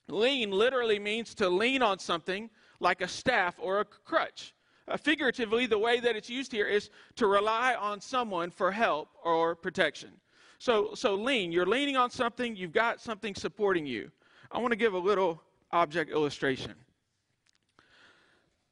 lean, 0.08 0.51
literally 0.51 1.00
means 1.00 1.34
to 1.36 1.50
lean 1.50 1.82
on 1.82 2.00
something 2.00 2.50
like 2.80 3.01
a 3.01 3.08
staff 3.08 3.56
or 3.60 3.80
a 3.80 3.86
crutch. 3.86 4.54
Figuratively, 4.96 5.65
the 5.65 5.77
way 5.77 6.00
that 6.00 6.15
it's 6.15 6.29
used 6.29 6.51
here 6.51 6.65
is 6.65 6.89
to 7.17 7.27
rely 7.27 7.75
on 7.75 8.00
someone 8.00 8.50
for 8.50 8.72
help 8.72 9.10
or 9.24 9.53
protection. 9.53 10.12
So, 10.60 10.91
so 10.96 11.15
lean, 11.15 11.51
you're 11.51 11.65
leaning 11.65 11.98
on 11.98 12.10
something, 12.10 12.56
you've 12.56 12.72
got 12.72 13.01
something 13.01 13.36
supporting 13.36 13.86
you. 13.86 14.10
I 14.50 14.60
want 14.60 14.72
to 14.72 14.77
give 14.77 14.94
a 14.94 15.00
little 15.00 15.41
object 15.72 16.10
illustration. 16.10 16.74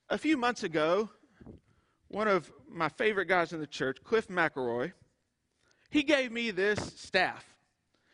A 0.10 0.18
few 0.18 0.38
months 0.38 0.64
ago, 0.64 1.10
one 2.08 2.28
of 2.28 2.52
my 2.70 2.88
favorite 2.88 3.26
guys 3.26 3.52
in 3.52 3.60
the 3.60 3.68
church, 3.68 3.98
Cliff 4.04 4.30
McElroy, 4.30 4.94
he 5.90 6.02
gave 6.02 6.32
me 6.32 6.52
this 6.52 6.94
staff. 6.96 7.46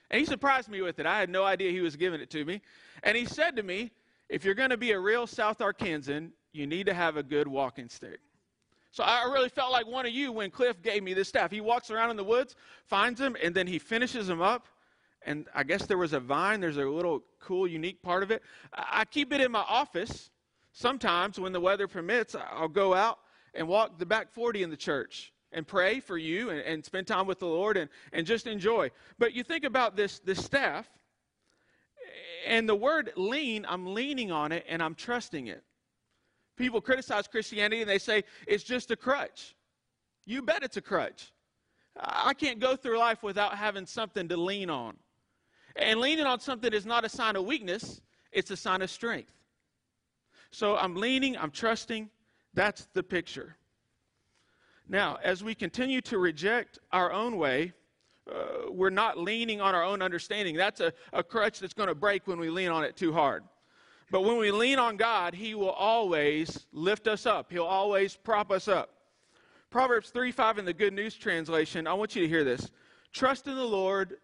And 0.10 0.20
he 0.20 0.26
surprised 0.26 0.70
me 0.70 0.82
with 0.82 1.00
it. 1.00 1.06
I 1.06 1.20
had 1.20 1.30
no 1.30 1.44
idea 1.44 1.72
he 1.72 1.82
was 1.82 1.96
giving 1.96 2.20
it 2.20 2.30
to 2.32 2.44
me. 2.44 2.62
And 3.04 3.16
he 3.16 3.26
said 3.26 3.56
to 3.58 3.64
me, 3.64 3.92
if 4.28 4.44
you're 4.44 4.56
going 4.56 4.70
to 4.72 4.78
be 4.78 4.92
a 4.92 5.00
real 5.00 5.28
South 5.28 5.60
Arkansan, 5.60 6.32
you 6.54 6.68
need 6.68 6.86
to 6.88 6.94
have 6.94 7.18
a 7.18 7.24
good 7.24 7.48
walking 7.48 7.90
stick. 7.90 8.20
So 8.92 9.04
I 9.04 9.24
really 9.32 9.50
felt 9.50 9.72
like 9.72 9.88
one 9.88 10.06
of 10.06 10.12
you 10.12 10.34
when 10.34 10.52
Cliff 10.52 10.82
gave 10.82 11.02
me 11.02 11.14
this 11.14 11.30
staff. 11.30 11.50
He 11.50 11.62
walks 11.62 11.90
around 11.90 12.10
in 12.10 12.18
the 12.18 12.26
woods, 12.26 12.56
finds 12.86 13.20
them, 13.20 13.38
and 13.42 13.56
then 13.56 13.66
he 13.66 13.80
finishes 13.80 14.28
them 14.28 14.42
up. 14.42 14.68
And 15.26 15.48
I 15.56 15.64
guess 15.64 15.86
there 15.86 15.98
was 15.98 16.14
a 16.14 16.20
vine. 16.20 16.60
There's 16.60 16.78
a 16.78 16.86
little 16.86 17.24
cool, 17.40 17.68
unique 17.68 18.02
part 18.02 18.22
of 18.22 18.32
it. 18.32 18.42
I 18.74 19.06
keep 19.06 19.32
it 19.32 19.40
in 19.40 19.52
my 19.52 19.64
office. 19.68 20.30
Sometimes, 20.74 21.40
when 21.40 21.54
the 21.54 21.60
weather 21.60 21.88
permits, 21.88 22.36
I'll 22.36 22.68
go 22.68 22.94
out 22.94 23.20
and 23.54 23.68
walk 23.68 23.98
the 23.98 24.06
back 24.06 24.32
40 24.32 24.64
in 24.64 24.70
the 24.70 24.78
church 24.78 25.32
and 25.54 25.68
pray 25.68 26.00
for 26.00 26.18
you 26.18 26.50
and, 26.50 26.60
and 26.62 26.84
spend 26.84 27.08
time 27.08 27.28
with 27.28 27.40
the 27.40 27.46
Lord 27.46 27.78
and, 27.78 27.90
and 28.14 28.26
just 28.26 28.48
enjoy. 28.48 28.90
But 29.20 29.34
you 29.34 29.44
think 29.44 29.64
about 29.64 29.96
this, 29.96 30.20
this 30.20 30.44
staff, 30.44 30.90
and 32.46 32.68
the 32.68 32.76
word 32.76 33.12
lean, 33.16 33.66
I'm 33.68 33.94
leaning 33.94 34.32
on 34.32 34.52
it 34.52 34.66
and 34.68 34.82
I'm 34.82 34.96
trusting 34.96 35.48
it. 35.48 35.64
People 36.62 36.80
criticize 36.80 37.28
Christianity 37.28 37.82
and 37.82 37.90
they 37.90 37.98
say 37.98 38.24
it's 38.46 38.64
just 38.64 38.92
a 38.92 38.96
crutch. 38.96 39.56
You 40.28 40.44
bet 40.44 40.62
it's 40.62 40.78
a 40.78 40.82
crutch. 40.82 41.32
I 42.00 42.36
can't 42.36 42.60
go 42.60 42.76
through 42.76 43.00
life 43.00 43.24
without 43.24 43.58
having 43.58 43.88
something 43.88 44.30
to 44.30 44.38
lean 44.38 44.70
on. 44.70 44.96
And 45.76 46.00
leaning 46.00 46.28
on 46.28 46.40
something 46.40 46.72
is 46.72 46.86
not 46.86 47.04
a 47.04 47.10
sign 47.10 47.36
of 47.36 47.46
weakness, 47.46 48.02
it's 48.32 48.52
a 48.52 48.56
sign 48.56 48.84
of 48.84 48.92
strength. 48.92 49.34
So 50.52 50.78
I'm 50.78 50.96
leaning, 50.96 51.36
I'm 51.36 51.50
trusting. 51.50 52.12
That's 52.54 52.88
the 52.94 53.02
picture. 53.02 53.56
Now, 54.88 55.18
as 55.24 55.44
we 55.44 55.56
continue 55.56 56.02
to 56.02 56.20
reject 56.20 56.78
our 56.92 57.12
own 57.12 57.38
way, 57.38 57.74
uh, 58.32 58.70
we're 58.70 58.92
not 58.92 59.18
leaning 59.18 59.62
on 59.62 59.74
our 59.74 59.84
own 59.84 60.04
understanding. 60.04 60.56
That's 60.56 60.80
a, 60.80 60.94
a 61.12 61.24
crutch 61.24 61.60
that's 61.60 61.74
going 61.74 61.90
to 61.90 61.96
break 61.96 62.28
when 62.28 62.40
we 62.40 62.52
lean 62.52 62.70
on 62.70 62.84
it 62.84 62.96
too 62.96 63.12
hard. 63.12 63.46
But 64.12 64.26
when 64.26 64.38
we 64.38 64.52
lean 64.52 64.78
on 64.78 64.98
God, 64.98 65.34
He 65.34 65.56
will 65.56 65.72
always 65.72 66.68
lift 66.74 67.08
us 67.08 67.26
up, 67.26 67.52
He'll 67.52 67.64
always 67.64 68.16
prop 68.16 68.52
us 68.52 68.68
up. 68.68 68.90
Proverbs 69.70 70.10
3 70.10 70.34
5 70.34 70.60
in 70.60 70.66
the 70.66 70.74
Good 70.74 70.94
News 70.94 71.16
Translation, 71.16 71.88
I 71.88 71.94
want 71.94 72.16
you 72.16 72.22
to 72.22 72.28
hear 72.28 72.44
this. 72.44 72.70
Trust 73.14 73.48
in 73.48 73.56
the 73.56 73.64
Lord 73.64 74.18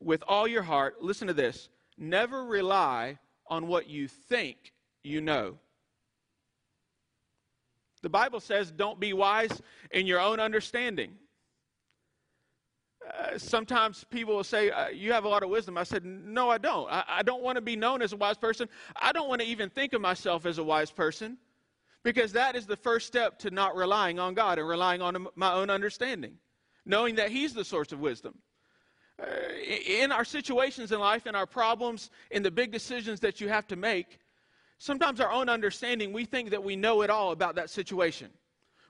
with 0.00 0.22
all 0.26 0.46
your 0.46 0.62
heart. 0.62 1.02
Listen 1.02 1.26
to 1.26 1.34
this. 1.34 1.68
Never 1.98 2.44
rely 2.44 3.18
on 3.48 3.66
what 3.66 3.88
you 3.88 4.06
think 4.06 4.72
you 5.02 5.20
know. 5.20 5.58
The 8.02 8.08
Bible 8.08 8.40
says, 8.40 8.70
don't 8.70 8.98
be 8.98 9.12
wise 9.12 9.62
in 9.90 10.06
your 10.06 10.20
own 10.20 10.40
understanding. 10.40 11.14
Uh, 13.10 13.36
sometimes 13.36 14.04
people 14.04 14.36
will 14.36 14.44
say, 14.44 14.70
uh, 14.70 14.88
You 14.88 15.12
have 15.12 15.24
a 15.24 15.28
lot 15.28 15.42
of 15.42 15.50
wisdom. 15.50 15.76
I 15.76 15.82
said, 15.82 16.04
No, 16.04 16.50
I 16.50 16.58
don't. 16.58 16.90
I, 16.90 17.04
I 17.08 17.22
don't 17.22 17.42
want 17.42 17.56
to 17.56 17.62
be 17.62 17.76
known 17.76 18.02
as 18.02 18.12
a 18.12 18.16
wise 18.16 18.38
person. 18.38 18.68
I 19.00 19.12
don't 19.12 19.28
want 19.28 19.40
to 19.40 19.46
even 19.46 19.70
think 19.70 19.92
of 19.92 20.00
myself 20.00 20.46
as 20.46 20.58
a 20.58 20.64
wise 20.64 20.90
person 20.90 21.36
because 22.02 22.32
that 22.32 22.56
is 22.56 22.66
the 22.66 22.76
first 22.76 23.06
step 23.06 23.38
to 23.40 23.50
not 23.50 23.76
relying 23.76 24.18
on 24.18 24.34
God 24.34 24.58
and 24.58 24.68
relying 24.68 25.02
on 25.02 25.26
my 25.34 25.52
own 25.52 25.70
understanding, 25.70 26.34
knowing 26.84 27.16
that 27.16 27.30
He's 27.30 27.54
the 27.54 27.64
source 27.64 27.92
of 27.92 28.00
wisdom. 28.00 28.38
Uh, 29.20 29.26
in 29.86 30.10
our 30.10 30.24
situations 30.24 30.90
in 30.90 30.98
life, 30.98 31.26
in 31.26 31.34
our 31.34 31.46
problems, 31.46 32.10
in 32.30 32.42
the 32.42 32.50
big 32.50 32.72
decisions 32.72 33.20
that 33.20 33.40
you 33.40 33.48
have 33.48 33.66
to 33.68 33.76
make, 33.76 34.18
sometimes 34.78 35.20
our 35.20 35.30
own 35.30 35.48
understanding, 35.48 36.12
we 36.12 36.24
think 36.24 36.50
that 36.50 36.62
we 36.62 36.76
know 36.76 37.02
it 37.02 37.10
all 37.10 37.32
about 37.32 37.54
that 37.54 37.70
situation. 37.70 38.30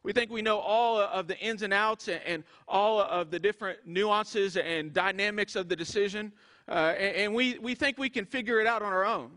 We 0.04 0.12
think 0.12 0.30
we 0.30 0.42
know 0.42 0.59
all 0.59 0.99
of 0.99 1.28
the 1.28 1.38
ins 1.38 1.62
and 1.62 1.73
outs 1.73 2.09
and, 2.09 2.42
all 2.66 3.00
of 3.00 3.30
the 3.30 3.38
different 3.38 3.78
nuances 3.87 4.56
and 4.56 4.92
dynamics 4.92 5.54
of 5.54 5.68
the 5.68 5.76
decision, 5.76 6.32
uh, 6.68 6.94
and, 6.99 7.35
we, 7.35 7.59
we 7.59 7.75
think 7.75 7.99
we 7.99 8.09
can 8.09 8.25
figure 8.25 8.61
it 8.61 8.66
out 8.66 8.82
on 8.82 8.92
our 8.92 9.04
own. 9.04 9.30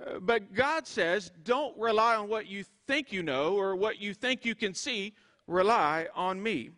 Uh, 0.00 0.18
but 0.20 0.54
God 0.54 0.86
says, 0.86 1.30
don't 1.44 1.76
rely 1.78 2.16
on 2.16 2.28
what 2.28 2.46
you 2.46 2.64
think 2.86 3.12
you 3.12 3.22
know 3.22 3.54
or 3.56 3.76
what 3.76 4.00
you 4.00 4.14
think 4.14 4.44
you 4.44 4.54
can 4.54 4.72
see. 4.72 5.14
Rely 5.46 6.08
on 6.14 6.42
me. 6.42 6.70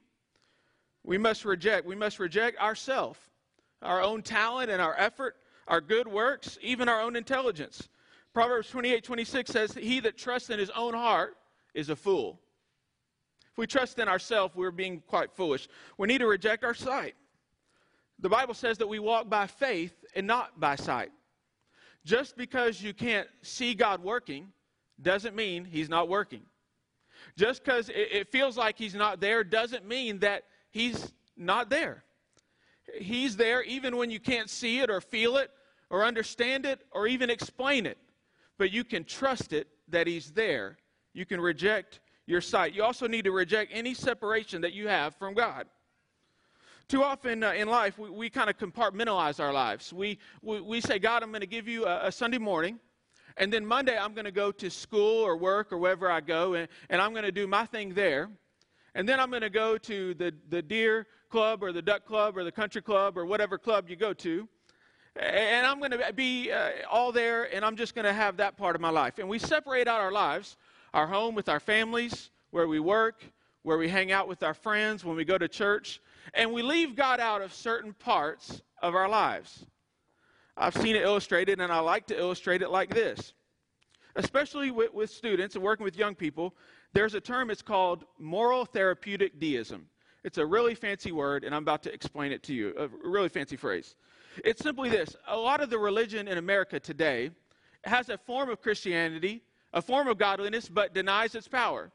We 1.05 1.19
must 1.19 1.45
reject. 1.45 1.87
We 1.87 1.95
must 1.95 2.19
reject 2.19 2.59
ourselves, 2.59 3.19
our 3.83 4.03
own 4.03 4.23
talent 4.23 4.71
and 4.71 4.81
our 4.81 4.95
effort, 4.99 5.37
our 5.69 5.81
good 5.81 6.09
works, 6.09 6.59
even 6.63 6.89
our 6.89 7.01
own 7.01 7.15
intelligence. 7.15 7.89
Proverbs 8.33 8.69
28 8.71 9.05
26 9.05 9.51
says, 9.51 9.75
He 9.75 10.01
that 10.01 10.17
trusts 10.17 10.51
in 10.51 10.59
his 10.59 10.71
own 10.71 10.95
heart 10.95 11.37
is 11.75 11.91
a 11.91 11.97
fool. 11.97 12.41
If 13.55 13.59
we 13.59 13.69
trust 13.69 14.01
in 14.01 14.09
ourselves, 14.09 14.57
we're 14.57 14.73
being 14.73 15.01
quite 15.07 15.31
foolish. 15.31 15.69
We 15.97 16.09
need 16.09 16.19
to 16.19 16.27
reject 16.27 16.65
our 16.65 16.75
sight. 16.75 17.15
The 18.19 18.29
Bible 18.29 18.53
says 18.53 18.79
that 18.79 18.89
we 18.89 18.99
walk 18.99 19.31
by 19.31 19.47
faith 19.47 19.95
and 20.17 20.27
not 20.27 20.59
by 20.59 20.75
sight. 20.75 21.13
Just 22.05 22.37
because 22.37 22.83
you 22.83 22.93
can't 22.93 23.29
see 23.43 23.75
God 23.75 24.03
working 24.03 24.49
doesn't 25.01 25.37
mean 25.37 25.65
He's 25.65 25.89
not 25.89 26.09
working. 26.09 26.43
Just 27.37 27.63
because 27.63 27.93
it 27.95 28.33
feels 28.33 28.57
like 28.57 28.77
He's 28.77 28.93
not 28.93 29.21
there 29.21 29.45
doesn't 29.45 29.87
mean 29.87 30.19
that 30.19 30.43
He's 30.73 31.13
not 31.37 31.71
there. 31.71 32.03
He's 32.99 33.37
there 33.37 33.63
even 33.63 33.97
when 33.97 34.11
you 34.11 34.19
can't 34.19 34.51
see 34.51 34.81
it 34.81 34.91
or 34.91 35.01
feel 35.01 35.37
it 35.37 35.53
or 35.91 36.05
understand 36.05 36.67
it 36.67 36.81
or 36.91 37.07
even 37.07 37.31
explain 37.31 37.87
it. 37.87 37.99
But 38.59 38.73
you 38.73 38.83
can 38.83 39.05
trust 39.05 39.53
it 39.53 39.69
that 39.91 40.09
He's 40.09 40.33
there. 40.33 40.77
You 41.13 41.25
can 41.25 41.41
reject 41.41 42.01
your 42.27 42.41
sight. 42.41 42.75
You 42.75 42.83
also 42.83 43.07
need 43.07 43.25
to 43.25 43.33
reject 43.33 43.71
any 43.75 43.95
separation 43.95 44.63
that 44.63 44.73
you 44.73 44.89
have 44.89 45.15
from 45.17 45.35
God. 45.35 45.67
Too 46.89 47.03
often 47.03 47.43
uh, 47.43 47.53
in 47.53 47.69
life, 47.69 47.99
we, 47.99 48.11
we 48.11 48.31
kind 48.31 48.51
of 48.51 48.59
compartmentalize 48.59 49.41
our 49.41 49.53
lives. 49.53 49.93
We, 49.93 50.19
we, 50.43 50.61
we 50.61 50.81
say, 50.81 50.99
God, 50.99 51.23
I'm 51.23 51.31
going 51.31 51.41
to 51.41 51.47
give 51.47 51.67
you 51.67 51.87
a, 51.87 52.09
a, 52.09 52.13
Sunday 52.13 52.39
morning, 52.39 52.79
and 53.39 53.51
then 53.51 53.65
Monday 53.65 53.97
I'm 53.97 54.13
going 54.13 54.27
to 54.27 54.33
go 54.33 54.53
to 54.53 54.71
school 54.71 55.23
or 55.23 55.37
work 55.37 55.73
or 55.73 55.79
wherever 55.79 56.11
I 56.11 56.21
go, 56.21 56.55
and, 56.55 56.69
and 56.91 57.01
I'm 57.01 57.13
going 57.13 57.25
to 57.25 57.33
do 57.33 57.47
my 57.47 57.65
thing 57.65 57.95
there. 57.95 58.29
And 58.95 59.09
then 59.09 59.19
I'm 59.19 59.31
going 59.31 59.43
to 59.43 59.51
go 59.51 59.77
to 59.79 60.15
the, 60.15 60.33
the 60.51 60.63
deer 60.63 61.07
club 61.31 61.63
or 61.63 61.73
the 61.73 61.83
duck 61.83 62.05
club 62.05 62.37
or 62.37 62.45
the 62.45 62.53
country 62.53 62.83
club 62.83 63.19
or 63.19 63.25
whatever 63.27 63.59
club 63.59 63.89
you 63.89 63.97
go 63.97 64.13
to. 64.13 64.47
And 65.17 65.67
I'm 65.67 65.79
going 65.79 65.93
to 65.93 66.13
be 66.13 66.53
uh, 66.53 66.71
all 66.91 67.13
there, 67.13 67.55
and 67.55 67.65
I'm 67.65 67.77
just 67.77 67.95
going 67.95 68.05
to 68.05 68.13
have 68.13 68.37
that 68.39 68.57
part 68.57 68.75
of 68.75 68.81
my 68.81 68.91
life. 68.91 69.19
And 69.19 69.29
we 69.29 69.39
separate 69.39 69.89
out 69.89 70.01
our 70.01 70.13
lives 70.13 70.57
our 70.95 71.09
home 71.09 71.35
with 71.35 71.49
our 71.49 71.61
families, 71.61 72.31
where 72.51 72.69
we 72.69 72.79
work, 72.79 73.25
where 73.63 73.77
we 73.77 73.89
hang 73.89 74.13
out 74.13 74.29
with 74.29 74.45
our 74.45 74.55
friends, 74.55 75.05
when 75.05 75.17
we 75.17 75.25
go 75.25 75.37
to 75.37 75.49
church, 75.49 76.01
and 76.33 76.53
we 76.53 76.63
leave 76.63 76.95
God 76.95 77.19
out 77.19 77.43
of 77.43 77.53
certain 77.53 77.93
parts 77.93 78.63
of 78.81 78.95
our 78.95 79.09
lives. 79.09 79.67
I've 80.57 80.77
seen 80.77 80.95
it 80.95 81.03
illustrated, 81.03 81.61
and 81.61 81.73
I 81.73 81.81
like 81.81 82.07
to 82.07 82.19
illustrate 82.19 82.63
it 82.63 82.71
like 82.71 82.95
this. 82.95 83.35
Especially 84.15 84.71
with, 84.71 84.95
with 84.95 85.11
students 85.11 85.57
and 85.57 85.65
working 85.65 85.83
with 85.83 85.97
young 85.97 86.15
people, 86.15 86.55
there's 86.93 87.15
a 87.15 87.21
term, 87.21 87.51
it's 87.51 87.61
called 87.61 88.05
moral 88.21 88.65
therapeutic 88.65 89.41
deism. 89.41 89.89
It's 90.23 90.39
a 90.39 90.47
really 90.47 90.77
fancy 90.77 91.11
word, 91.11 91.43
and 91.43 91.53
I'm 91.53 91.63
about 91.63 91.83
to 91.83 91.93
explain 91.93 92.31
it 92.31 92.45
to 92.45 92.55
you. 92.55 92.73
A 92.79 92.89
really 93.07 93.29
fancy 93.29 93.57
phrase. 93.57 93.97
It's 94.45 94.63
simply 94.63 94.91
this 94.91 95.17
a 95.27 95.37
lot 95.37 95.61
of 95.61 95.71
the 95.71 95.79
religion 95.79 96.29
in 96.29 96.39
America 96.39 96.79
today 96.79 97.31
has 97.83 98.09
a 98.09 98.17
form 98.17 98.49
of 98.49 98.63
Christianity, 98.63 99.43
a 99.75 99.83
form 99.83 100.09
of 100.09 100.17
godliness, 100.17 100.69
but 100.69 100.95
denies 100.95 101.35
its 101.35 101.49
power. 101.49 101.91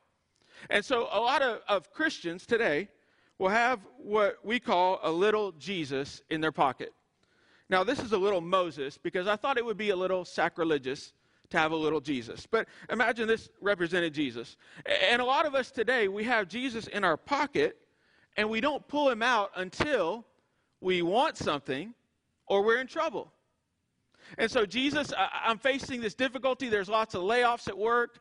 And 0.69 0.83
so 0.85 1.07
a 1.11 1.19
lot 1.19 1.41
of, 1.41 1.61
of 1.67 1.91
Christians 1.91 2.45
today 2.45 2.89
will 3.39 3.49
have 3.49 3.79
what 3.97 4.37
we 4.43 4.59
call 4.59 4.99
a 5.01 5.09
little 5.09 5.53
Jesus 5.53 6.21
in 6.29 6.41
their 6.41 6.51
pocket. 6.51 6.93
Now, 7.69 7.83
this 7.83 7.99
is 7.99 8.11
a 8.11 8.17
little 8.17 8.41
Moses 8.41 8.97
because 8.97 9.27
I 9.27 9.37
thought 9.37 9.57
it 9.57 9.65
would 9.65 9.77
be 9.77 9.91
a 9.91 9.95
little 9.95 10.25
sacrilegious 10.25 11.13
to 11.51 11.57
have 11.57 11.71
a 11.71 11.75
little 11.75 12.01
Jesus. 12.01 12.45
But 12.45 12.67
imagine 12.89 13.27
this 13.27 13.49
represented 13.61 14.13
Jesus. 14.13 14.57
And 15.09 15.21
a 15.21 15.25
lot 15.25 15.45
of 15.45 15.55
us 15.55 15.71
today, 15.71 16.07
we 16.09 16.25
have 16.25 16.47
Jesus 16.47 16.87
in 16.87 17.03
our 17.03 17.17
pocket 17.17 17.77
and 18.37 18.49
we 18.49 18.59
don't 18.59 18.85
pull 18.87 19.09
him 19.09 19.23
out 19.23 19.51
until 19.55 20.25
we 20.81 21.01
want 21.01 21.37
something 21.37 21.93
or 22.45 22.63
we're 22.63 22.81
in 22.81 22.87
trouble. 22.87 23.31
And 24.37 24.49
so, 24.49 24.65
Jesus, 24.65 25.11
I, 25.17 25.49
am 25.49 25.57
facing 25.57 26.01
this 26.01 26.13
difficulty. 26.13 26.69
There's 26.69 26.89
lots 26.89 27.15
of 27.15 27.23
layoffs 27.23 27.67
at 27.67 27.77
work. 27.77 28.19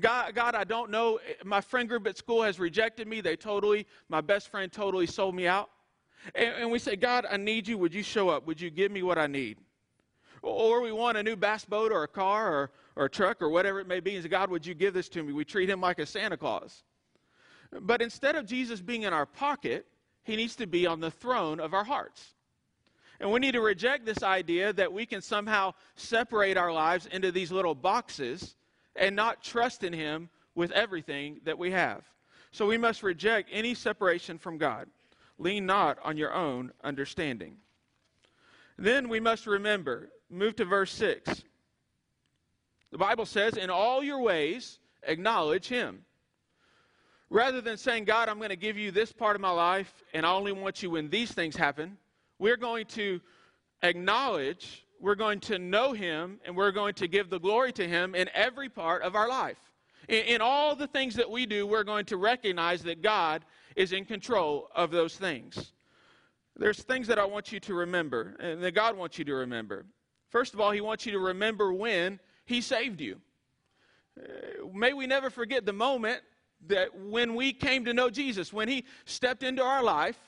God, 0.00 0.34
God, 0.34 0.54
I 0.54 0.64
don't 0.64 0.90
know. 0.90 1.18
My 1.44 1.60
friend 1.60 1.88
group 1.88 2.06
at 2.06 2.16
school 2.16 2.42
has 2.42 2.58
rejected 2.58 3.08
me. 3.08 3.20
They 3.20 3.36
totally, 3.36 3.86
my 4.08 4.20
best 4.20 4.48
friend 4.50 4.70
totally 4.70 5.06
sold 5.06 5.34
me 5.34 5.46
out. 5.46 5.70
And, 6.34 6.54
and 6.54 6.70
we 6.70 6.78
say, 6.78 6.96
God, 6.96 7.26
I 7.30 7.36
need 7.36 7.66
you. 7.66 7.78
Would 7.78 7.94
you 7.94 8.02
show 8.02 8.28
up? 8.28 8.46
Would 8.46 8.60
you 8.60 8.70
give 8.70 8.92
me 8.92 9.02
what 9.02 9.18
I 9.18 9.26
need? 9.26 9.58
Or 10.42 10.80
we 10.80 10.92
want 10.92 11.18
a 11.18 11.22
new 11.22 11.36
bass 11.36 11.64
boat 11.64 11.90
or 11.90 12.04
a 12.04 12.08
car 12.08 12.52
or, 12.52 12.70
or 12.94 13.04
a 13.06 13.10
truck 13.10 13.42
or 13.42 13.48
whatever 13.48 13.80
it 13.80 13.88
may 13.88 14.00
be. 14.00 14.14
And 14.14 14.22
say, 14.22 14.28
God, 14.28 14.50
would 14.50 14.64
you 14.64 14.74
give 14.74 14.94
this 14.94 15.08
to 15.10 15.22
me? 15.22 15.32
We 15.32 15.44
treat 15.44 15.68
him 15.68 15.80
like 15.80 15.98
a 15.98 16.06
Santa 16.06 16.36
Claus. 16.36 16.84
But 17.80 18.00
instead 18.00 18.36
of 18.36 18.46
Jesus 18.46 18.80
being 18.80 19.02
in 19.02 19.12
our 19.12 19.26
pocket, 19.26 19.86
he 20.22 20.36
needs 20.36 20.56
to 20.56 20.66
be 20.66 20.86
on 20.86 21.00
the 21.00 21.10
throne 21.10 21.60
of 21.60 21.74
our 21.74 21.84
hearts. 21.84 22.34
And 23.20 23.32
we 23.32 23.40
need 23.40 23.52
to 23.52 23.60
reject 23.60 24.06
this 24.06 24.22
idea 24.22 24.72
that 24.74 24.92
we 24.92 25.04
can 25.04 25.20
somehow 25.20 25.74
separate 25.96 26.56
our 26.56 26.72
lives 26.72 27.06
into 27.06 27.32
these 27.32 27.50
little 27.50 27.74
boxes 27.74 28.54
and 28.94 29.16
not 29.16 29.42
trust 29.42 29.82
in 29.82 29.92
Him 29.92 30.28
with 30.54 30.70
everything 30.72 31.40
that 31.44 31.58
we 31.58 31.70
have. 31.72 32.04
So 32.52 32.66
we 32.66 32.78
must 32.78 33.02
reject 33.02 33.48
any 33.52 33.74
separation 33.74 34.38
from 34.38 34.58
God. 34.58 34.88
Lean 35.38 35.66
not 35.66 35.98
on 36.02 36.16
your 36.16 36.32
own 36.32 36.72
understanding. 36.82 37.56
Then 38.76 39.08
we 39.08 39.20
must 39.20 39.46
remember, 39.46 40.10
move 40.30 40.56
to 40.56 40.64
verse 40.64 40.92
6. 40.92 41.42
The 42.90 42.98
Bible 42.98 43.26
says, 43.26 43.56
In 43.56 43.70
all 43.70 44.02
your 44.02 44.20
ways, 44.20 44.78
acknowledge 45.02 45.68
Him. 45.68 46.04
Rather 47.30 47.60
than 47.60 47.76
saying, 47.76 48.04
God, 48.04 48.28
I'm 48.28 48.38
going 48.38 48.48
to 48.50 48.56
give 48.56 48.78
you 48.78 48.90
this 48.90 49.12
part 49.12 49.36
of 49.36 49.42
my 49.42 49.50
life, 49.50 50.02
and 50.14 50.24
I 50.24 50.32
only 50.32 50.52
want 50.52 50.82
you 50.82 50.90
when 50.90 51.10
these 51.10 51.30
things 51.30 51.56
happen, 51.56 51.98
we're 52.38 52.56
going 52.56 52.86
to 52.86 53.20
acknowledge, 53.82 54.84
we're 55.00 55.14
going 55.14 55.40
to 55.40 55.58
know 55.58 55.92
Him, 55.92 56.40
and 56.44 56.56
we're 56.56 56.72
going 56.72 56.94
to 56.94 57.08
give 57.08 57.30
the 57.30 57.38
glory 57.38 57.72
to 57.72 57.86
Him 57.86 58.14
in 58.14 58.28
every 58.34 58.68
part 58.68 59.02
of 59.02 59.14
our 59.14 59.28
life. 59.28 59.58
In, 60.08 60.24
in 60.24 60.40
all 60.40 60.74
the 60.74 60.86
things 60.86 61.14
that 61.14 61.30
we 61.30 61.46
do, 61.46 61.66
we're 61.66 61.84
going 61.84 62.06
to 62.06 62.16
recognize 62.16 62.82
that 62.84 63.02
God 63.02 63.44
is 63.76 63.92
in 63.92 64.04
control 64.04 64.68
of 64.74 64.90
those 64.90 65.16
things. 65.16 65.72
There's 66.56 66.82
things 66.82 67.06
that 67.06 67.18
I 67.18 67.24
want 67.24 67.52
you 67.52 67.60
to 67.60 67.74
remember, 67.74 68.36
and 68.40 68.62
that 68.62 68.74
God 68.74 68.96
wants 68.96 69.18
you 69.18 69.24
to 69.26 69.34
remember. 69.34 69.86
First 70.30 70.54
of 70.54 70.60
all, 70.60 70.70
He 70.70 70.80
wants 70.80 71.06
you 71.06 71.12
to 71.12 71.18
remember 71.18 71.72
when 71.72 72.18
He 72.44 72.60
saved 72.60 73.00
you. 73.00 73.20
Uh, 74.18 74.66
may 74.74 74.92
we 74.92 75.06
never 75.06 75.30
forget 75.30 75.64
the 75.64 75.72
moment 75.72 76.20
that 76.66 76.88
when 76.98 77.36
we 77.36 77.52
came 77.52 77.84
to 77.84 77.94
know 77.94 78.10
Jesus, 78.10 78.52
when 78.52 78.68
He 78.68 78.84
stepped 79.04 79.44
into 79.44 79.62
our 79.62 79.82
life, 79.82 80.18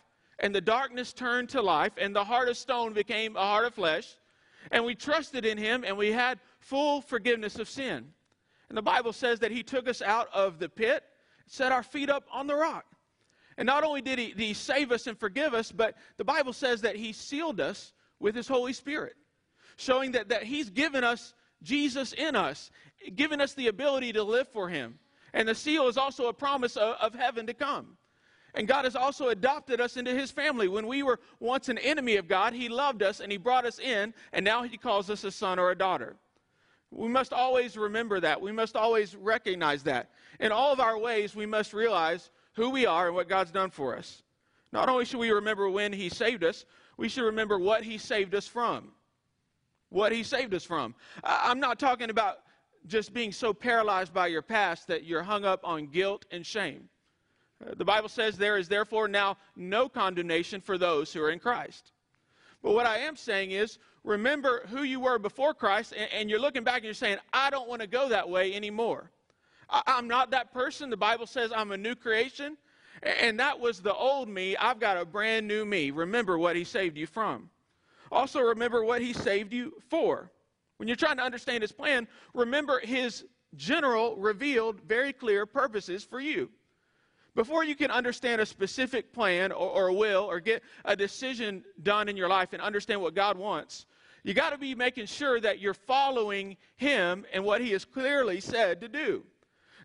and 0.41 0.55
the 0.55 0.61
darkness 0.61 1.13
turned 1.13 1.51
to 1.51 1.63
life, 1.63 1.93
and 1.99 2.17
the 2.17 2.25
heart 2.25 2.49
of 2.49 2.57
stone 2.57 2.93
became 2.93 3.37
a 3.37 3.41
heart 3.41 3.67
of 3.67 3.75
flesh, 3.75 4.17
and 4.71 4.85
we 4.85 4.95
trusted 4.95 5.45
in 5.45 5.59
him, 5.59 5.85
and 5.85 5.97
we 5.97 6.11
had 6.11 6.41
full 6.59 7.01
forgiveness 7.03 7.59
of 7.59 7.69
sin. 7.69 8.13
And 8.69 8.77
the 8.77 8.83
Bible 8.83 9.13
says 9.13 9.41
that 9.41 9.51
he 9.51 9.63
took 9.63 9.89
us 9.89 10.01
out 10.01 10.29
of 10.33 10.59
the 10.59 10.69
pit, 10.69 11.05
set 11.47 11.73
our 11.73 11.83
feet 11.83 12.09
up 12.09 12.25
on 12.33 12.47
the 12.47 12.55
rock. 12.55 12.87
And 13.59 13.67
not 13.67 13.85
only 13.85 14.01
did 14.01 14.19
he, 14.19 14.29
did 14.29 14.41
he 14.41 14.55
save 14.55 14.93
us 14.93 15.07
and 15.07 15.19
forgive 15.19 15.53
us, 15.53 15.71
but 15.71 15.97
the 16.17 16.25
Bible 16.25 16.53
says 16.53 16.81
that 16.83 16.97
he 16.97 17.13
sealed 17.13 17.61
us 17.61 17.93
with 18.19 18.35
his 18.35 18.49
Holy 18.49 18.73
Spirit, 18.73 19.17
showing 19.77 20.13
that, 20.13 20.29
that 20.29 20.45
he's 20.45 20.71
given 20.71 21.05
us 21.05 21.35
Jesus 21.63 22.13
in 22.15 22.37
us, 22.37 22.71
given 23.15 23.41
us 23.41 23.53
the 23.55 23.67
ability 23.67 24.13
to 24.15 24.23
live 24.23 24.49
for 24.49 24.69
him. 24.69 24.99
And 25.35 25.47
the 25.47 25.55
seal 25.55 25.89
is 25.89 25.99
also 25.99 26.29
a 26.29 26.33
promise 26.33 26.77
of, 26.77 26.97
of 27.01 27.15
heaven 27.15 27.47
to 27.47 27.55
come. 27.55 27.97
And 28.55 28.67
God 28.67 28.85
has 28.85 28.97
also 28.97 29.29
adopted 29.29 29.81
us 29.81 29.97
into 29.97 30.13
his 30.13 30.31
family. 30.31 30.69
When 30.69 30.87
we 30.87 31.03
were 31.03 31.21
once 31.39 31.69
an 31.69 31.79
enemy 31.79 32.17
of 32.17 32.29
God, 32.29 32.53
he 32.53 32.69
loved 32.69 33.03
us 33.03 33.21
and 33.21 33.31
he 33.31 33.39
brought 33.39 33.65
us 33.65 33.79
in, 33.79 34.13
and 34.33 34.45
now 34.45 34.63
he 34.63 34.77
calls 34.77 35.09
us 35.11 35.25
a 35.25 35.31
son 35.31 35.59
or 35.59 35.71
a 35.71 35.79
daughter. 35.79 36.17
We 36.91 37.09
must 37.09 37.33
always 37.33 37.77
remember 37.77 38.19
that. 38.21 38.41
We 38.41 38.51
must 38.51 38.75
always 38.75 39.15
recognize 39.15 39.85
that. 39.85 40.11
In 40.41 40.51
all 40.51 40.73
of 40.73 40.81
our 40.81 40.99
ways, 40.99 41.37
we 41.37 41.47
must 41.47 41.73
realize 41.73 42.31
who 42.55 42.71
we 42.71 42.87
are 42.87 43.07
and 43.07 43.15
what 43.15 43.29
God's 43.29 43.53
done 43.53 43.71
for 43.71 43.97
us. 43.97 44.23
Not 44.73 44.89
only 44.89 45.05
should 45.05 45.21
we 45.21 45.31
remember 45.31 45.71
when 45.71 45.93
he 45.93 46.09
saved 46.09 46.43
us, 46.43 46.65
we 46.97 47.09
should 47.09 47.25
remember 47.25 47.59
what 47.59 47.85
he 47.85 47.99
saved 47.99 48.35
us 48.35 48.47
from. 48.47 48.89
What 49.89 50.13
he 50.13 50.23
saved 50.23 50.55
us 50.55 50.65
from. 50.65 50.95
I'm 51.23 51.61
not 51.61 51.79
talking 51.79 52.11
about 52.11 52.39
just 52.87 53.13
being 53.13 53.33
so 53.33 53.53
paralyzed 53.53 54.13
by 54.13 54.29
your 54.29 54.43
past 54.43 54.87
that 54.89 55.05
you're 55.05 55.23
hung 55.23 55.45
up 55.45 55.61
on 55.65 55.87
guilt 55.87 56.25
and 56.31 56.45
shame. 56.45 56.89
The 57.77 57.85
Bible 57.85 58.09
says 58.09 58.37
there 58.37 58.57
is 58.57 58.69
therefore 58.69 59.07
now 59.07 59.37
no 59.55 59.89
condemnation 59.89 60.61
for 60.61 60.79
those 60.79 61.13
who 61.13 61.23
are 61.23 61.31
in 61.31 61.39
Christ. 61.39 61.93
But 62.63 62.73
what 62.73 62.87
I 62.87 62.99
am 62.99 63.17
saying 63.17 63.51
is, 63.51 63.79
remember 64.03 64.67
who 64.69 64.83
you 64.83 65.01
were 65.01 65.19
before 65.19 65.53
Christ, 65.55 65.93
and, 65.97 66.11
and 66.13 66.31
you're 66.31 66.41
looking 66.41 66.65
back 66.65 66.77
and 66.77 66.85
you're 66.85 66.95
saying, 66.95 67.19
I 67.33 67.51
don't 67.51 67.69
want 67.69 67.83
to 67.83 67.87
go 67.87 68.09
that 68.09 68.29
way 68.29 68.55
anymore. 68.55 69.11
I, 69.69 69.83
I'm 69.87 70.09
not 70.09 70.31
that 70.31 70.53
person. 70.53 70.89
The 70.91 70.97
Bible 70.97 71.27
says 71.27 71.53
I'm 71.55 71.73
a 71.73 71.77
new 71.77 71.95
creation, 71.95 72.57
and 73.03 73.39
that 73.41 73.61
was 73.61 73.81
the 73.81 73.95
old 73.95 74.29
me. 74.29 74.57
I've 74.57 74.81
got 74.81 74.97
a 74.97 75.05
brand 75.05 75.47
new 75.47 75.65
me. 75.65 75.91
Remember 75.91 76.39
what 76.39 76.57
He 76.57 76.65
saved 76.65 76.97
you 76.97 77.07
from. 77.07 77.51
Also, 78.11 78.41
remember 78.41 78.85
what 78.85 79.03
He 79.03 79.13
saved 79.13 79.53
you 79.53 79.75
for. 79.89 80.31
When 80.79 80.89
you're 80.89 80.97
trying 80.97 81.19
to 81.19 81.23
understand 81.23 81.63
His 81.63 81.73
plan, 81.73 82.09
remember 82.33 82.81
His 82.81 83.25
general, 83.57 84.17
revealed, 84.17 84.81
very 84.81 85.13
clear 85.13 85.45
purposes 85.45 86.05
for 86.05 86.21
you. 86.21 86.49
Before 87.41 87.65
you 87.65 87.75
can 87.75 87.91
understand 87.91 88.43
a 88.43 88.45
specific 88.45 89.15
plan 89.15 89.51
or, 89.51 89.71
or 89.71 89.93
will 89.93 90.25
or 90.25 90.41
get 90.41 90.63
a 90.85 90.95
decision 90.95 91.65
done 91.83 92.07
in 92.07 92.15
your 92.15 92.29
life 92.29 92.53
and 92.53 92.61
understand 92.61 93.01
what 93.01 93.15
God 93.15 93.39
wants, 93.39 93.87
you 94.25 94.35
got 94.35 94.51
to 94.51 94.59
be 94.59 94.75
making 94.75 95.07
sure 95.07 95.41
that 95.41 95.59
you're 95.59 95.73
following 95.73 96.59
Him 96.77 97.25
and 97.33 97.43
what 97.43 97.63
He 97.63 97.71
has 97.71 97.87
clearly 97.87 98.43
said 98.43 98.83
to 98.83 98.89
do. 98.89 99.25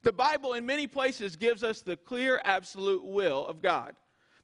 The 0.03 0.11
Bible, 0.11 0.51
in 0.51 0.65
many 0.65 0.85
places, 0.85 1.37
gives 1.37 1.63
us 1.63 1.81
the 1.81 1.95
clear, 1.95 2.41
absolute 2.43 3.05
will 3.05 3.47
of 3.47 3.61
God. 3.61 3.95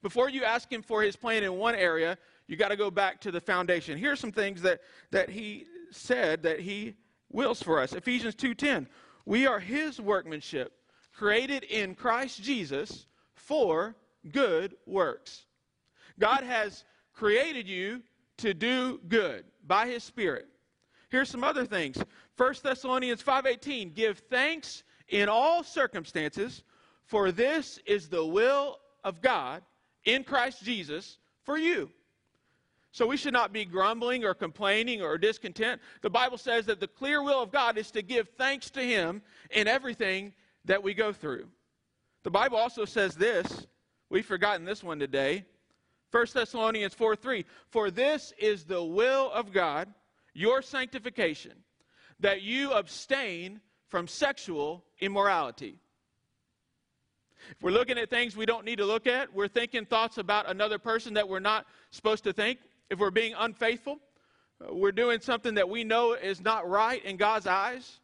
Before 0.02 0.30
you 0.30 0.46
ask 0.46 0.72
Him 0.72 0.82
for 0.82 1.02
His 1.02 1.18
plan 1.18 1.44
in 1.44 1.58
one 1.58 1.76
area, 1.76 2.18
you 2.48 2.56
got 2.56 2.70
to 2.70 2.78
go 2.78 2.90
back 2.90 3.20
to 3.22 3.32
the 3.32 3.42
foundation. 3.42 3.98
Here's 3.98 4.22
some 4.22 4.32
things 4.32 4.62
that, 4.62 4.80
that 5.12 5.28
He 5.28 5.66
said 5.92 6.44
that 6.44 6.62
He 6.62 6.96
wills 7.30 7.62
for 7.62 7.82
us. 7.82 7.92
Ephesians 7.92 8.36
2:10. 8.36 8.88
We 9.26 9.48
are 9.48 9.60
His 9.60 10.00
workmanship 10.00 10.78
created 11.22 11.64
in 11.66 11.94
Christ 11.94 12.42
Jesus 12.42 13.06
for 13.36 13.96
good 14.32 14.76
works. 14.88 15.46
God 16.18 16.44
has 16.44 16.84
created 17.14 17.68
you 17.68 18.02
to 18.38 18.56
do 18.56 19.00
good 19.08 19.46
by 19.68 19.86
his 19.86 20.04
spirit. 20.04 20.48
Here's 21.10 21.30
some 21.30 21.44
other 21.44 21.64
things. 21.64 22.04
1 22.38 22.64
Thessalonians 22.64 23.22
5:18 23.22 23.94
Give 23.94 24.18
thanks 24.18 24.82
in 25.10 25.30
all 25.30 25.64
circumstances 25.64 26.64
for 27.06 27.32
this 27.32 27.78
is 27.86 28.10
the 28.10 28.26
will 28.26 28.80
of 29.04 29.22
God 29.22 29.62
in 30.06 30.24
Christ 30.24 30.64
Jesus 30.64 31.20
for 31.44 31.56
you. 31.56 31.92
So 32.92 33.06
we 33.06 33.16
should 33.16 33.34
not 33.34 33.54
be 33.54 33.64
grumbling 33.64 34.26
or 34.26 34.34
complaining 34.34 35.04
or 35.04 35.20
discontent. 35.20 35.82
The 36.02 36.10
Bible 36.10 36.40
says 36.40 36.66
that 36.66 36.80
the 36.80 36.88
clear 36.88 37.22
will 37.22 37.44
of 37.44 37.52
God 37.52 37.78
is 37.78 37.92
to 37.92 38.02
give 38.02 38.28
thanks 38.40 38.72
to 38.72 38.82
him 38.82 39.22
in 39.52 39.68
everything 39.68 40.34
that 40.66 40.84
we 40.84 40.94
go 40.94 41.12
through. 41.14 41.48
The 42.24 42.32
Bible 42.32 42.58
also 42.58 42.86
says 42.86 43.16
this. 43.16 43.68
We've 44.10 44.26
forgotten 44.26 44.66
this 44.66 44.84
one 44.84 45.00
today. 45.00 45.46
1 46.12 46.26
Thessalonians 46.34 46.94
4 46.94 47.16
3. 47.16 47.46
For 47.70 47.90
this 47.90 48.34
is 48.38 48.66
the 48.66 48.84
will 48.84 49.32
of 49.32 49.54
God, 49.54 49.88
your 50.34 50.62
sanctification, 50.62 51.54
that 52.20 52.42
you 52.42 52.72
abstain 52.74 53.62
from 53.88 54.08
sexual 54.08 54.84
immorality. 55.00 55.80
If 57.50 57.62
we're 57.62 57.72
looking 57.72 57.98
at 57.98 58.10
things 58.10 58.38
we 58.38 58.46
don't 58.46 58.66
need 58.66 58.78
to 58.78 58.86
look 58.86 59.08
at, 59.08 59.34
we're 59.34 59.48
thinking 59.48 59.86
thoughts 59.86 60.18
about 60.18 60.50
another 60.50 60.78
person 60.78 61.16
that 61.16 61.28
we're 61.28 61.40
not 61.40 61.66
supposed 61.90 62.24
to 62.26 62.34
think. 62.34 62.60
If 62.90 63.00
we're 63.00 63.10
being 63.10 63.34
unfaithful, 63.38 64.00
uh, 64.62 64.74
we're 64.74 64.92
doing 64.92 65.22
something 65.22 65.56
that 65.56 65.68
we 65.68 65.84
know 65.84 66.14
is 66.14 66.42
not 66.42 66.70
right 66.70 67.04
in 67.04 67.18
God's 67.18 67.48
eyes. 67.48 68.01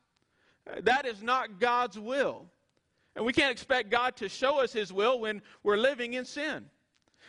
That 0.82 1.06
is 1.06 1.22
not 1.22 1.60
God's 1.60 2.00
will. 2.00 2.46
And 3.16 3.26
we 3.26 3.34
can't 3.34 3.52
expect 3.52 3.90
God 3.90 4.16
to 4.18 4.30
show 4.30 4.62
us 4.62 4.74
His 4.74 4.94
will 4.94 5.20
when 5.20 5.42
we're 5.64 5.78
living 5.78 6.14
in 6.14 6.26
sin. 6.26 6.66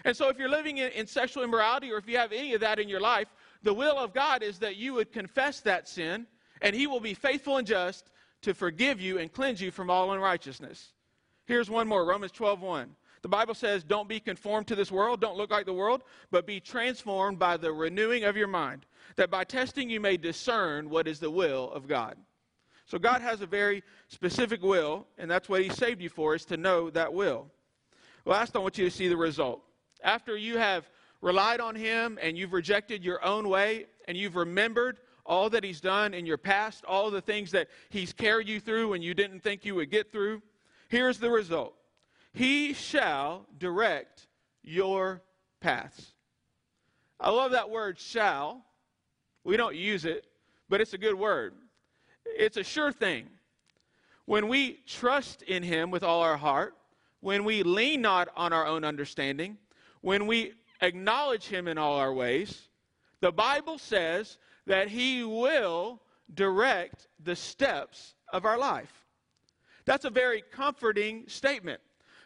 And 0.04 0.16
so, 0.16 0.28
if 0.28 0.38
you're 0.38 0.50
living 0.50 0.78
in, 0.78 0.92
in, 0.92 1.06
sexual 1.06 1.42
immorality 1.42 1.90
or 1.90 1.96
if 1.96 2.08
you 2.08 2.18
have 2.18 2.30
any 2.30 2.54
of 2.54 2.60
that 2.60 2.78
in 2.78 2.88
your 2.88 3.00
life, 3.00 3.28
the 3.62 3.74
will 3.74 3.96
of 3.96 4.14
God 4.14 4.42
is 4.42 4.58
that 4.60 4.76
you 4.76 4.94
would 4.94 5.12
confess 5.12 5.60
that 5.60 5.88
sin, 5.88 6.26
and 6.62 6.76
He 6.76 6.86
will 6.86 7.00
be 7.00 7.14
faithful 7.14 7.56
and 7.56 7.66
just 7.66 8.10
to 8.42 8.54
forgive 8.54 9.00
you 9.00 9.18
and 9.18 9.32
cleanse 9.32 9.60
you 9.60 9.70
from 9.70 9.90
all 9.90 10.12
unrighteousness. 10.12 10.92
Here's 11.46 11.70
one 11.70 11.88
more 11.88 12.04
Romans 12.04 12.32
12 12.32 12.60
1. 12.60 12.94
The 13.22 13.28
Bible 13.28 13.54
says, 13.54 13.82
Don't 13.82 14.08
be 14.08 14.20
conformed 14.20 14.68
to 14.68 14.76
this 14.76 14.92
world, 14.92 15.20
don't 15.20 15.36
look 15.36 15.50
like 15.50 15.66
the 15.66 15.72
world, 15.72 16.02
but 16.30 16.46
be 16.46 16.60
transformed 16.60 17.38
by 17.38 17.56
the 17.56 17.72
renewing 17.72 18.24
of 18.24 18.36
your 18.36 18.46
mind, 18.46 18.86
that 19.16 19.30
by 19.30 19.44
testing 19.44 19.90
you 19.90 20.00
may 20.00 20.16
discern 20.16 20.90
what 20.90 21.08
is 21.08 21.18
the 21.18 21.30
will 21.30 21.70
of 21.72 21.88
God. 21.88 22.16
So 22.88 22.98
God 22.98 23.20
has 23.20 23.42
a 23.42 23.46
very 23.46 23.84
specific 24.08 24.62
will, 24.62 25.06
and 25.18 25.30
that's 25.30 25.46
what 25.46 25.62
He 25.62 25.68
saved 25.68 26.00
you 26.00 26.08
for, 26.08 26.34
is 26.34 26.46
to 26.46 26.56
know 26.56 26.88
that 26.90 27.12
will. 27.12 27.46
Last, 28.24 28.56
I 28.56 28.60
want 28.60 28.78
you 28.78 28.86
to 28.86 28.90
see 28.90 29.08
the 29.08 29.16
result. 29.16 29.60
After 30.02 30.38
you 30.38 30.56
have 30.56 30.88
relied 31.20 31.60
on 31.60 31.74
Him 31.74 32.18
and 32.20 32.38
you've 32.38 32.54
rejected 32.54 33.04
your 33.04 33.22
own 33.22 33.50
way 33.50 33.86
and 34.06 34.16
you've 34.16 34.36
remembered 34.36 35.00
all 35.26 35.50
that 35.50 35.64
He's 35.64 35.82
done 35.82 36.14
in 36.14 36.24
your 36.24 36.38
past, 36.38 36.82
all 36.86 37.10
the 37.10 37.20
things 37.20 37.50
that 37.50 37.68
He's 37.90 38.14
carried 38.14 38.48
you 38.48 38.58
through 38.58 38.88
when 38.88 39.02
you 39.02 39.12
didn't 39.12 39.40
think 39.40 39.66
you 39.66 39.74
would 39.74 39.90
get 39.90 40.10
through, 40.10 40.40
here's 40.88 41.18
the 41.18 41.30
result 41.30 41.74
He 42.32 42.72
shall 42.72 43.44
direct 43.58 44.28
your 44.62 45.20
paths. 45.60 46.14
I 47.20 47.28
love 47.28 47.50
that 47.50 47.68
word 47.68 47.98
shall. 47.98 48.64
We 49.44 49.58
don't 49.58 49.76
use 49.76 50.06
it, 50.06 50.24
but 50.70 50.80
it's 50.80 50.94
a 50.94 50.98
good 50.98 51.14
word. 51.14 51.52
It's 52.36 52.56
a 52.56 52.64
sure 52.64 52.92
thing. 52.92 53.28
When 54.24 54.48
we 54.48 54.80
trust 54.86 55.42
in 55.42 55.62
Him 55.62 55.90
with 55.90 56.02
all 56.02 56.20
our 56.20 56.36
heart, 56.36 56.74
when 57.20 57.44
we 57.44 57.62
lean 57.62 58.02
not 58.02 58.28
on 58.36 58.52
our 58.52 58.66
own 58.66 58.84
understanding, 58.84 59.56
when 60.00 60.26
we 60.26 60.52
acknowledge 60.80 61.46
Him 61.46 61.66
in 61.66 61.78
all 61.78 61.96
our 61.96 62.12
ways, 62.12 62.68
the 63.20 63.32
Bible 63.32 63.78
says 63.78 64.38
that 64.66 64.88
He 64.88 65.24
will 65.24 66.00
direct 66.34 67.08
the 67.24 67.34
steps 67.34 68.14
of 68.32 68.44
our 68.44 68.58
life. 68.58 69.06
That's 69.84 70.04
a 70.04 70.10
very 70.10 70.42
comforting 70.52 71.24
statement 71.26 71.80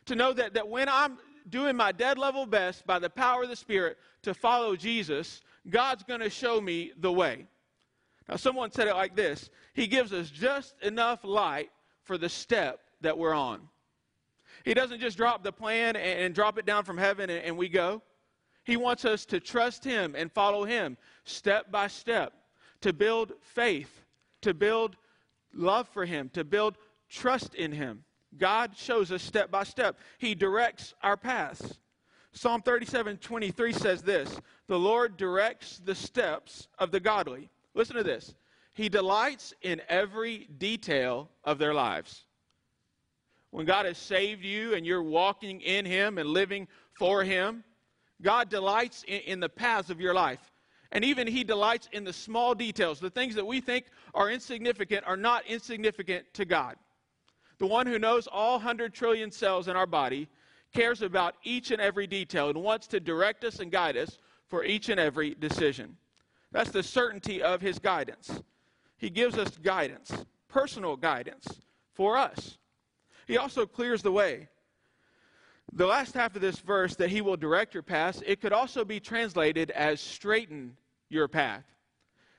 to 0.06 0.16
know 0.16 0.32
that, 0.32 0.54
that 0.54 0.68
when 0.68 0.88
I'm 0.88 1.18
doing 1.48 1.76
my 1.76 1.92
dead 1.92 2.18
level 2.18 2.46
best 2.46 2.86
by 2.86 2.98
the 2.98 3.10
power 3.10 3.44
of 3.44 3.48
the 3.48 3.56
Spirit 3.56 3.98
to 4.22 4.34
follow 4.34 4.76
Jesus, 4.76 5.42
God's 5.68 6.02
going 6.02 6.20
to 6.20 6.30
show 6.30 6.60
me 6.60 6.92
the 6.98 7.12
way. 7.12 7.46
Now, 8.33 8.37
someone 8.37 8.73
said 8.73 8.88
it 8.88 8.95
like 8.95 9.14
this 9.14 9.51
He 9.75 9.87
gives 9.87 10.11
us 10.11 10.31
just 10.31 10.75
enough 10.81 11.23
light 11.23 11.68
for 12.05 12.16
the 12.16 12.31
step 12.31 12.81
that 13.03 13.18
we're 13.18 13.35
on. 13.35 13.61
He 14.64 14.73
doesn't 14.73 15.01
just 15.01 15.18
drop 15.18 15.45
the 15.45 15.53
plan 15.53 15.97
and, 15.97 16.21
and 16.21 16.35
drop 16.35 16.57
it 16.57 16.64
down 16.64 16.85
from 16.85 16.97
heaven 16.97 17.29
and, 17.29 17.45
and 17.45 17.59
we 17.59 17.68
go. 17.68 18.01
He 18.64 18.79
wants 18.79 19.05
us 19.05 19.27
to 19.27 19.38
trust 19.38 19.85
Him 19.85 20.14
and 20.16 20.33
follow 20.33 20.64
Him 20.64 20.97
step 21.25 21.71
by 21.71 21.88
step 21.88 22.33
to 22.81 22.95
build 22.95 23.35
faith, 23.42 24.03
to 24.40 24.55
build 24.55 24.97
love 25.53 25.87
for 25.88 26.07
Him, 26.07 26.31
to 26.31 26.42
build 26.42 26.79
trust 27.11 27.55
in 27.55 27.71
Him. 27.71 28.03
God 28.38 28.75
shows 28.75 29.12
us 29.12 29.23
step 29.23 29.51
by 29.51 29.64
step. 29.64 29.99
He 30.16 30.35
directs 30.35 30.95
our 31.03 31.18
paths. 31.18 31.81
Psalm 32.33 32.62
37 32.62 33.18
23 33.18 33.73
says 33.75 34.01
this 34.01 34.40
The 34.68 34.79
Lord 34.79 35.18
directs 35.18 35.83
the 35.85 35.95
steps 35.95 36.68
of 36.79 36.92
the 36.92 37.01
godly. 37.01 37.51
Listen 37.74 37.96
to 37.96 38.02
this. 38.02 38.35
He 38.74 38.88
delights 38.88 39.54
in 39.62 39.80
every 39.88 40.48
detail 40.58 41.30
of 41.44 41.58
their 41.58 41.74
lives 41.74 42.24
when 43.52 43.66
God 43.66 43.85
has 43.85 43.98
saved 43.98 44.44
you 44.44 44.74
and 44.74 44.85
you're 44.85 45.02
walking 45.02 45.61
in 45.61 45.85
Him 45.85 46.18
and 46.18 46.28
living 46.28 46.66
for 46.94 47.22
Him, 47.22 47.62
God 48.22 48.48
delights 48.48 49.04
in, 49.06 49.20
in, 49.20 49.40
the 49.40 49.48
paths 49.48 49.90
of 49.90 50.00
your 50.00 50.14
life. 50.14 50.40
And 50.90 51.04
even 51.04 51.26
He 51.26 51.44
delights 51.44 51.88
in 51.92 52.02
the 52.02 52.14
small 52.14 52.54
details. 52.54 52.98
The 52.98 53.11
things 53.11 53.35
that 53.35 53.46
we 53.46 53.61
think 53.61 53.87
are 54.14 54.30
insignificant 54.30 55.04
are 55.06 55.18
not 55.18 55.46
insignificant 55.46 56.24
to 56.35 56.46
God. 56.46 56.76
The 57.58 57.66
one 57.66 57.87
who 57.87 57.98
knows 57.98 58.26
all 58.26 58.54
100 58.54 58.94
trillion 58.94 59.30
cells 59.30 59.68
in 59.68 59.76
our 59.76 59.87
body 59.87 60.28
cares 60.74 61.02
about 61.02 61.35
each 61.44 61.70
and 61.70 61.80
every 61.80 62.06
detail 62.06 62.48
and 62.48 62.62
wants 62.62 62.87
to 62.88 63.00
direct 63.00 63.44
us 63.44 63.61
and 63.61 63.70
guide 63.70 63.98
us 63.98 64.18
for 64.48 64.64
each 64.64 64.88
and 64.88 64.98
every 64.98 65.35
decision. 65.35 65.98
That's 66.52 66.70
the 66.70 66.82
certainty 66.82 67.42
of 67.42 67.60
His 67.60 67.78
guidance. 67.78 68.40
He 68.96 69.10
gives 69.10 69.36
us 69.36 69.58
guidance, 69.58 70.12
personal 70.48 70.96
guidance 70.96 71.46
for 71.92 72.16
us. 72.16 72.58
He 73.26 73.36
also 73.36 73.66
clears 73.66 74.02
the 74.02 74.12
way. 74.12 74.48
The 75.72 75.86
last 75.86 76.14
half 76.14 76.36
of 76.36 76.42
this 76.42 76.58
verse, 76.58 76.96
that 76.96 77.08
he 77.08 77.20
will 77.20 77.36
direct 77.36 77.72
your 77.72 77.82
path, 77.82 78.22
it 78.26 78.40
could 78.40 78.52
also 78.52 78.84
be 78.84 79.00
translated 79.00 79.70
as 79.70 80.00
straighten 80.00 80.76
your 81.08 81.28
path. 81.28 81.64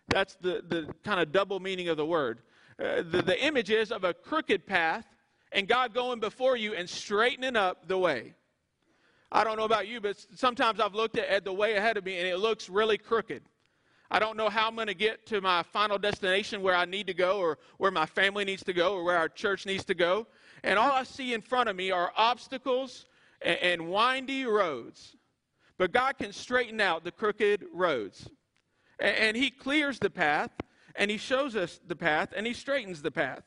That's 0.08 0.36
the, 0.36 0.63
the 0.67 0.93
kind 1.04 1.19
of 1.19 1.32
double 1.32 1.60
meaning 1.60 1.88
of 1.88 1.97
the 1.97 2.06
word. 2.06 2.41
Uh, 2.80 2.97
the, 2.97 3.21
the 3.21 3.43
image 3.43 3.69
is 3.69 3.91
of 3.91 4.04
a 4.04 4.13
crooked 4.13 4.67
path 4.67 5.06
and 5.52 5.67
God 5.67 5.93
going 5.93 6.19
before 6.19 6.56
you 6.58 6.73
and 6.73 6.89
straightening 6.89 7.56
up 7.56 7.88
the 7.88 7.97
way. 7.97 8.36
I 9.32 9.43
don't 9.43 9.58
know 9.58 9.63
about 9.63 9.88
you, 9.88 9.99
but 9.99 10.23
sometimes 10.36 10.80
I've 10.80 10.93
looked 10.93 11.17
at, 11.17 11.28
at 11.28 11.43
the 11.43 11.54
way 11.54 11.76
ahead 11.76 11.97
of 11.97 12.06
me 12.06 12.19
and 12.19 12.28
it 12.28 12.38
looks 12.38 12.69
really 12.69 12.97
crooked. 12.97 13.41
I 14.12 14.20
don't 14.20 14.38
know 14.38 14.50
how 14.50 14.68
I'm 14.68 14.76
going 14.76 14.88
to 14.88 14.94
get 14.94 15.26
to 15.28 15.42
my 15.42 15.63
final 15.63 15.98
destination 15.98 16.62
where 16.62 16.76
I 16.76 16.86
need 16.86 17.08
to 17.08 17.13
go 17.13 17.39
or 17.39 17.58
where 17.78 17.92
my 17.92 18.06
family 18.06 18.46
needs 18.46 18.63
to 18.66 18.74
go 18.74 18.94
or 18.94 19.04
where 19.04 19.18
our 19.18 19.30
church 19.30 19.66
needs 19.66 19.86
to 19.86 19.96
go 19.96 20.28
and 20.63 20.80
all 20.80 20.92
I 20.92 21.04
see 21.04 21.34
in 21.34 21.42
front 21.42 21.70
of 21.70 21.76
me 21.76 21.92
are 21.92 22.12
obstacles 22.16 23.06
and, 23.42 23.60
and 23.60 23.92
windy 23.92 24.46
roads. 24.46 25.16
But 25.78 25.92
God 25.92 26.18
can 26.18 26.32
straighten 26.32 26.80
out 26.80 27.04
the 27.04 27.12
crooked 27.12 27.66
roads. 27.74 28.30
And, 29.00 29.16
and 29.16 29.38
He 29.38 29.50
clears 29.50 30.00
the 30.00 30.10
path, 30.10 30.52
and 30.96 31.12
He 31.12 31.18
shows 31.18 31.56
us 31.56 31.80
the 31.86 31.96
path, 31.96 32.30
and 32.36 32.48
He 32.48 32.54
straightens 32.54 33.02
the 33.02 33.12
path. 33.12 33.44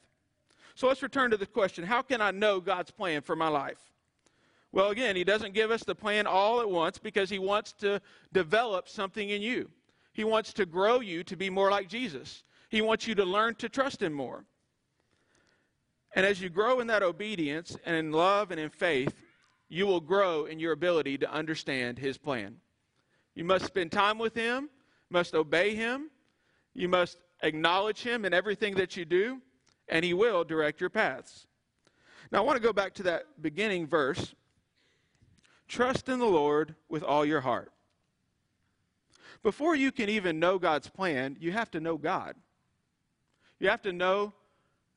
So 0.75 0.89
let's 0.89 1.03
return 1.03 1.31
to 1.31 1.39
the 1.39 1.47
question 1.47 1.85
how 1.85 2.03
can 2.03 2.21
I 2.21 2.31
know 2.33 2.61
God's 2.61 2.91
plan 2.91 3.23
for 3.23 3.35
my 3.35 3.49
life? 3.49 3.79
Well, 4.73 4.91
again, 4.91 5.17
He 5.17 5.25
doesn't 5.25 5.55
give 5.55 5.71
us 5.71 5.85
the 5.85 5.95
plan 5.95 6.27
all 6.27 6.61
at 6.61 6.69
once 6.69 6.99
because 6.99 7.31
He 7.31 7.39
wants 7.39 7.73
to 7.75 8.03
develop 8.33 8.89
something 8.89 9.31
in 9.31 9.41
you. 9.41 9.71
He 10.17 10.25
wants 10.25 10.55
to 10.55 10.65
grow 10.65 11.01
you 11.01 11.23
to 11.25 11.37
be 11.37 11.51
more 11.51 11.71
like 11.71 11.91
Jesus. 11.91 12.43
He 12.71 12.81
wants 12.81 13.07
you 13.07 13.15
to 13.17 13.25
learn 13.27 13.55
to 13.57 13.69
trust 13.69 14.01
Him 14.01 14.15
more. 14.15 14.47
And 16.15 16.25
as 16.25 16.41
you 16.41 16.49
grow 16.49 16.81
in 16.81 16.87
that 16.87 17.03
obedience 17.03 17.77
and 17.85 17.95
in 17.95 18.13
love 18.13 18.51
and 18.51 18.59
in 18.59 18.71
faith, 18.71 19.15
you 19.69 19.87
will 19.87 20.01
grow 20.01 20.47
in 20.47 20.59
your 20.59 20.73
ability 20.73 21.19
to 21.19 21.31
understand 21.31 21.99
His 21.99 22.17
plan. 22.17 22.57
You 23.35 23.45
must 23.45 23.67
spend 23.67 23.93
time 23.93 24.17
with 24.17 24.35
Him, 24.35 24.71
must 25.11 25.35
obey 25.35 25.75
Him, 25.75 26.11
you 26.73 26.89
must 26.89 27.19
acknowledge 27.43 28.03
Him 28.03 28.25
in 28.25 28.33
everything 28.33 28.75
that 28.77 28.97
you 28.97 29.05
do, 29.05 29.43
and 29.87 30.03
He 30.03 30.15
will 30.15 30.45
direct 30.45 30.81
your 30.81 30.89
paths. 30.89 31.47
Now, 32.33 32.39
I 32.39 32.41
want 32.41 32.57
to 32.57 32.67
go 32.67 32.73
back 32.73 32.95
to 32.95 33.03
that 33.03 33.43
beginning 33.43 33.87
verse. 33.87 34.35
Trust 35.69 36.09
in 36.09 36.21
the 36.21 36.25
Lord 36.25 36.75
with 36.89 37.03
all 37.03 37.27
your 37.27 37.43
heart. 37.43 37.71
Before 39.47 39.77
you 39.77 39.93
can 39.93 40.09
even 40.09 40.41
know 40.41 40.59
God's 40.59 40.89
plan, 40.89 41.37
you 41.39 41.53
have 41.53 41.71
to 41.71 41.79
know 41.79 41.97
God. 41.97 42.35
You 43.61 43.69
have 43.69 43.81
to 43.83 43.93
know 43.93 44.33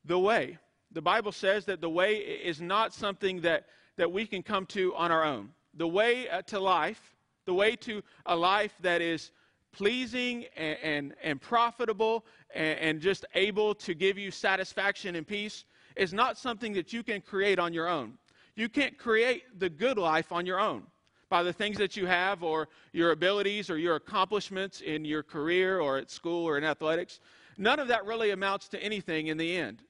the 0.05 0.17
way. 0.17 0.57
The 0.91 1.03
Bible 1.03 1.31
says 1.31 1.65
that 1.65 1.81
the 1.81 1.89
way 1.91 2.15
is 2.15 2.59
not 2.59 2.91
something 2.91 3.41
that, 3.41 3.67
that 3.97 4.11
we 4.11 4.25
can 4.25 4.41
come 4.41 4.65
to 4.69 4.95
on 4.95 5.11
our 5.11 5.23
own. 5.23 5.51
The 5.75 5.87
way 5.87 6.27
uh, 6.27 6.41
to 6.47 6.59
life, 6.59 7.15
the 7.45 7.53
way 7.53 7.75
to 7.75 8.01
a 8.25 8.35
life 8.35 8.73
that 8.81 9.03
is 9.03 9.29
pleasing 9.71 10.45
and, 10.57 10.77
and, 10.81 11.13
and 11.21 11.39
profitable 11.39 12.25
and, 12.55 12.79
and 12.79 13.01
just 13.01 13.25
able 13.35 13.75
to 13.75 13.93
give 13.93 14.17
you 14.17 14.31
satisfaction 14.31 15.15
and 15.15 15.27
peace, 15.27 15.63
is 15.95 16.11
not 16.11 16.39
something 16.39 16.73
that 16.73 16.91
you 16.91 17.03
can 17.03 17.21
create 17.21 17.59
on 17.59 17.71
your 17.71 17.87
own. 17.87 18.17
You 18.55 18.67
can't 18.67 18.97
create 18.97 19.59
the 19.59 19.69
good 19.69 19.99
life 19.99 20.31
on 20.31 20.47
your 20.47 20.59
own 20.59 20.87
by 21.29 21.43
the 21.43 21.53
things 21.53 21.77
that 21.77 21.95
you 21.95 22.05
have 22.05 22.43
or 22.43 22.67
your 22.91 23.11
abilities 23.11 23.69
or 23.69 23.77
your 23.77 23.95
accomplishments 23.95 24.81
in 24.81 25.05
your 25.05 25.23
career 25.23 25.79
or 25.79 25.97
at 25.97 26.09
school 26.09 26.45
or 26.45 26.57
in 26.57 26.63
athletics. 26.63 27.19
None 27.57 27.79
of 27.79 27.87
that 27.89 28.05
really 28.05 28.31
amounts 28.31 28.67
to 28.69 28.83
anything 28.83 29.27
in 29.27 29.37
the 29.37 29.55
end 29.55 29.83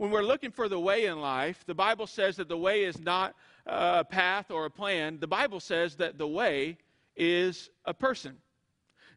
when 0.00 0.10
we're 0.10 0.22
looking 0.22 0.50
for 0.50 0.66
the 0.66 0.80
way 0.80 1.04
in 1.04 1.20
life, 1.20 1.62
the 1.66 1.74
Bible 1.74 2.06
says 2.06 2.36
that 2.36 2.48
the 2.48 2.56
way 2.56 2.84
is 2.84 2.98
not 2.98 3.34
uh, 3.66 3.96
a 3.98 4.04
path 4.04 4.50
or 4.50 4.64
a 4.64 4.70
plan. 4.70 5.18
The 5.20 5.26
Bible 5.26 5.60
says 5.60 5.96
that 5.96 6.16
the 6.16 6.26
way 6.26 6.78
is 7.16 7.68
a 7.84 7.92
person. 7.92 8.38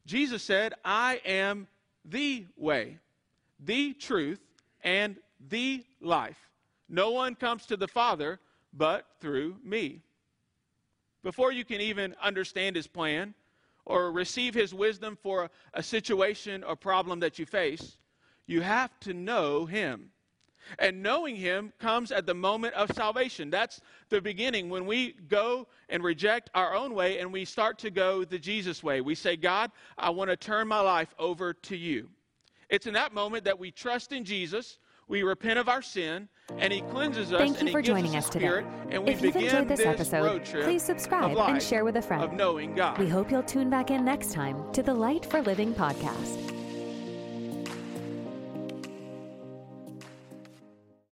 Jesus 0.06 0.44
said, 0.44 0.74
I 0.84 1.22
am 1.24 1.68
the 2.04 2.48
way, 2.58 3.00
the 3.62 3.94
truth, 3.94 4.42
and 4.84 5.16
the 5.48 5.86
life. 6.02 6.50
No 6.90 7.12
one 7.12 7.36
comes 7.36 7.66
to 7.68 7.78
the 7.78 7.88
Father 7.88 8.42
but 8.74 9.06
through 9.22 9.56
me. 9.64 10.02
Before 11.24 11.52
you 11.52 11.64
can 11.64 11.82
even 11.82 12.16
understand 12.22 12.76
his 12.76 12.88
plan 12.88 13.34
or 13.86 14.12
receive 14.12 14.54
his 14.54 14.74
wisdom 14.74 15.18
for 15.22 15.50
a, 15.74 15.82
situation 15.82 16.64
or 16.64 16.76
problem 16.76 17.22
that 17.22 17.40
you 17.40 17.46
face, 17.46 17.98
you 18.46 18.62
have 18.62 18.98
to 19.02 19.14
know 19.14 19.66
him. 19.66 20.10
And 20.80 21.04
knowing 21.04 21.36
him 21.36 21.74
comes 21.80 22.12
at 22.12 22.26
the 22.26 22.34
moment 22.34 22.74
of 22.76 22.92
salvation. 22.92 23.50
That's 23.50 23.82
the 24.10 24.22
beginning 24.22 24.70
when 24.70 24.86
we 24.86 25.14
go 25.28 25.68
and 25.90 26.04
reject 26.04 26.50
our 26.56 26.74
own 26.74 26.94
way 26.94 27.20
and 27.20 27.34
we 27.34 27.44
start 27.44 27.80
to 27.80 27.90
go 27.90 28.24
the 28.24 28.40
Jesus 28.40 28.82
way. 28.82 29.02
We 29.02 29.16
say, 29.16 29.36
God, 29.36 29.72
I 29.98 30.10
want 30.10 30.30
to 30.30 30.38
turn 30.38 30.68
my 30.68 30.80
life 30.80 31.14
over 31.20 31.54
to 31.54 31.76
you. 31.76 32.10
It's 32.70 32.88
in 32.88 32.94
that 32.94 33.14
moment 33.14 33.44
that 33.44 33.60
we 33.60 33.72
trust 33.72 34.14
in 34.14 34.24
Jesus, 34.24 34.80
we 35.08 35.24
repent 35.24 35.60
of 35.60 35.70
our 35.70 35.82
sin, 35.82 36.30
and 36.58 36.72
He 36.74 36.82
cleanses 36.82 37.32
us. 37.32 37.40
Thank 37.40 37.56
you 37.56 37.62
and 37.62 37.70
for 37.72 37.80
he 37.80 37.88
joining 37.88 38.16
us 38.16 38.30
today. 38.30 38.46
Spirit, 38.46 38.66
and 38.90 39.04
we 39.04 39.12
If 39.12 39.22
you've 39.22 39.34
begin 39.34 39.50
enjoyed 39.50 39.68
this 39.68 39.86
road 39.86 39.96
episode, 39.96 40.46
trip 40.46 40.64
please 40.66 40.84
subscribe 40.84 41.38
and 41.38 41.62
share 41.62 41.86
with 41.86 41.98
a 41.98 42.02
friend. 42.02 42.24
Of 42.24 42.34
knowing 42.34 42.76
God. 42.76 42.98
We 42.98 43.08
hope 43.08 43.32
you'll 43.32 43.44
tune 43.44 43.70
back 43.70 43.92
in 43.92 44.06
next 44.06 44.32
time 44.32 44.72
to 44.74 44.84
the 44.84 44.94
Light 44.94 45.26
for 45.26 45.42
Living 45.42 45.74
podcast. 45.74 46.63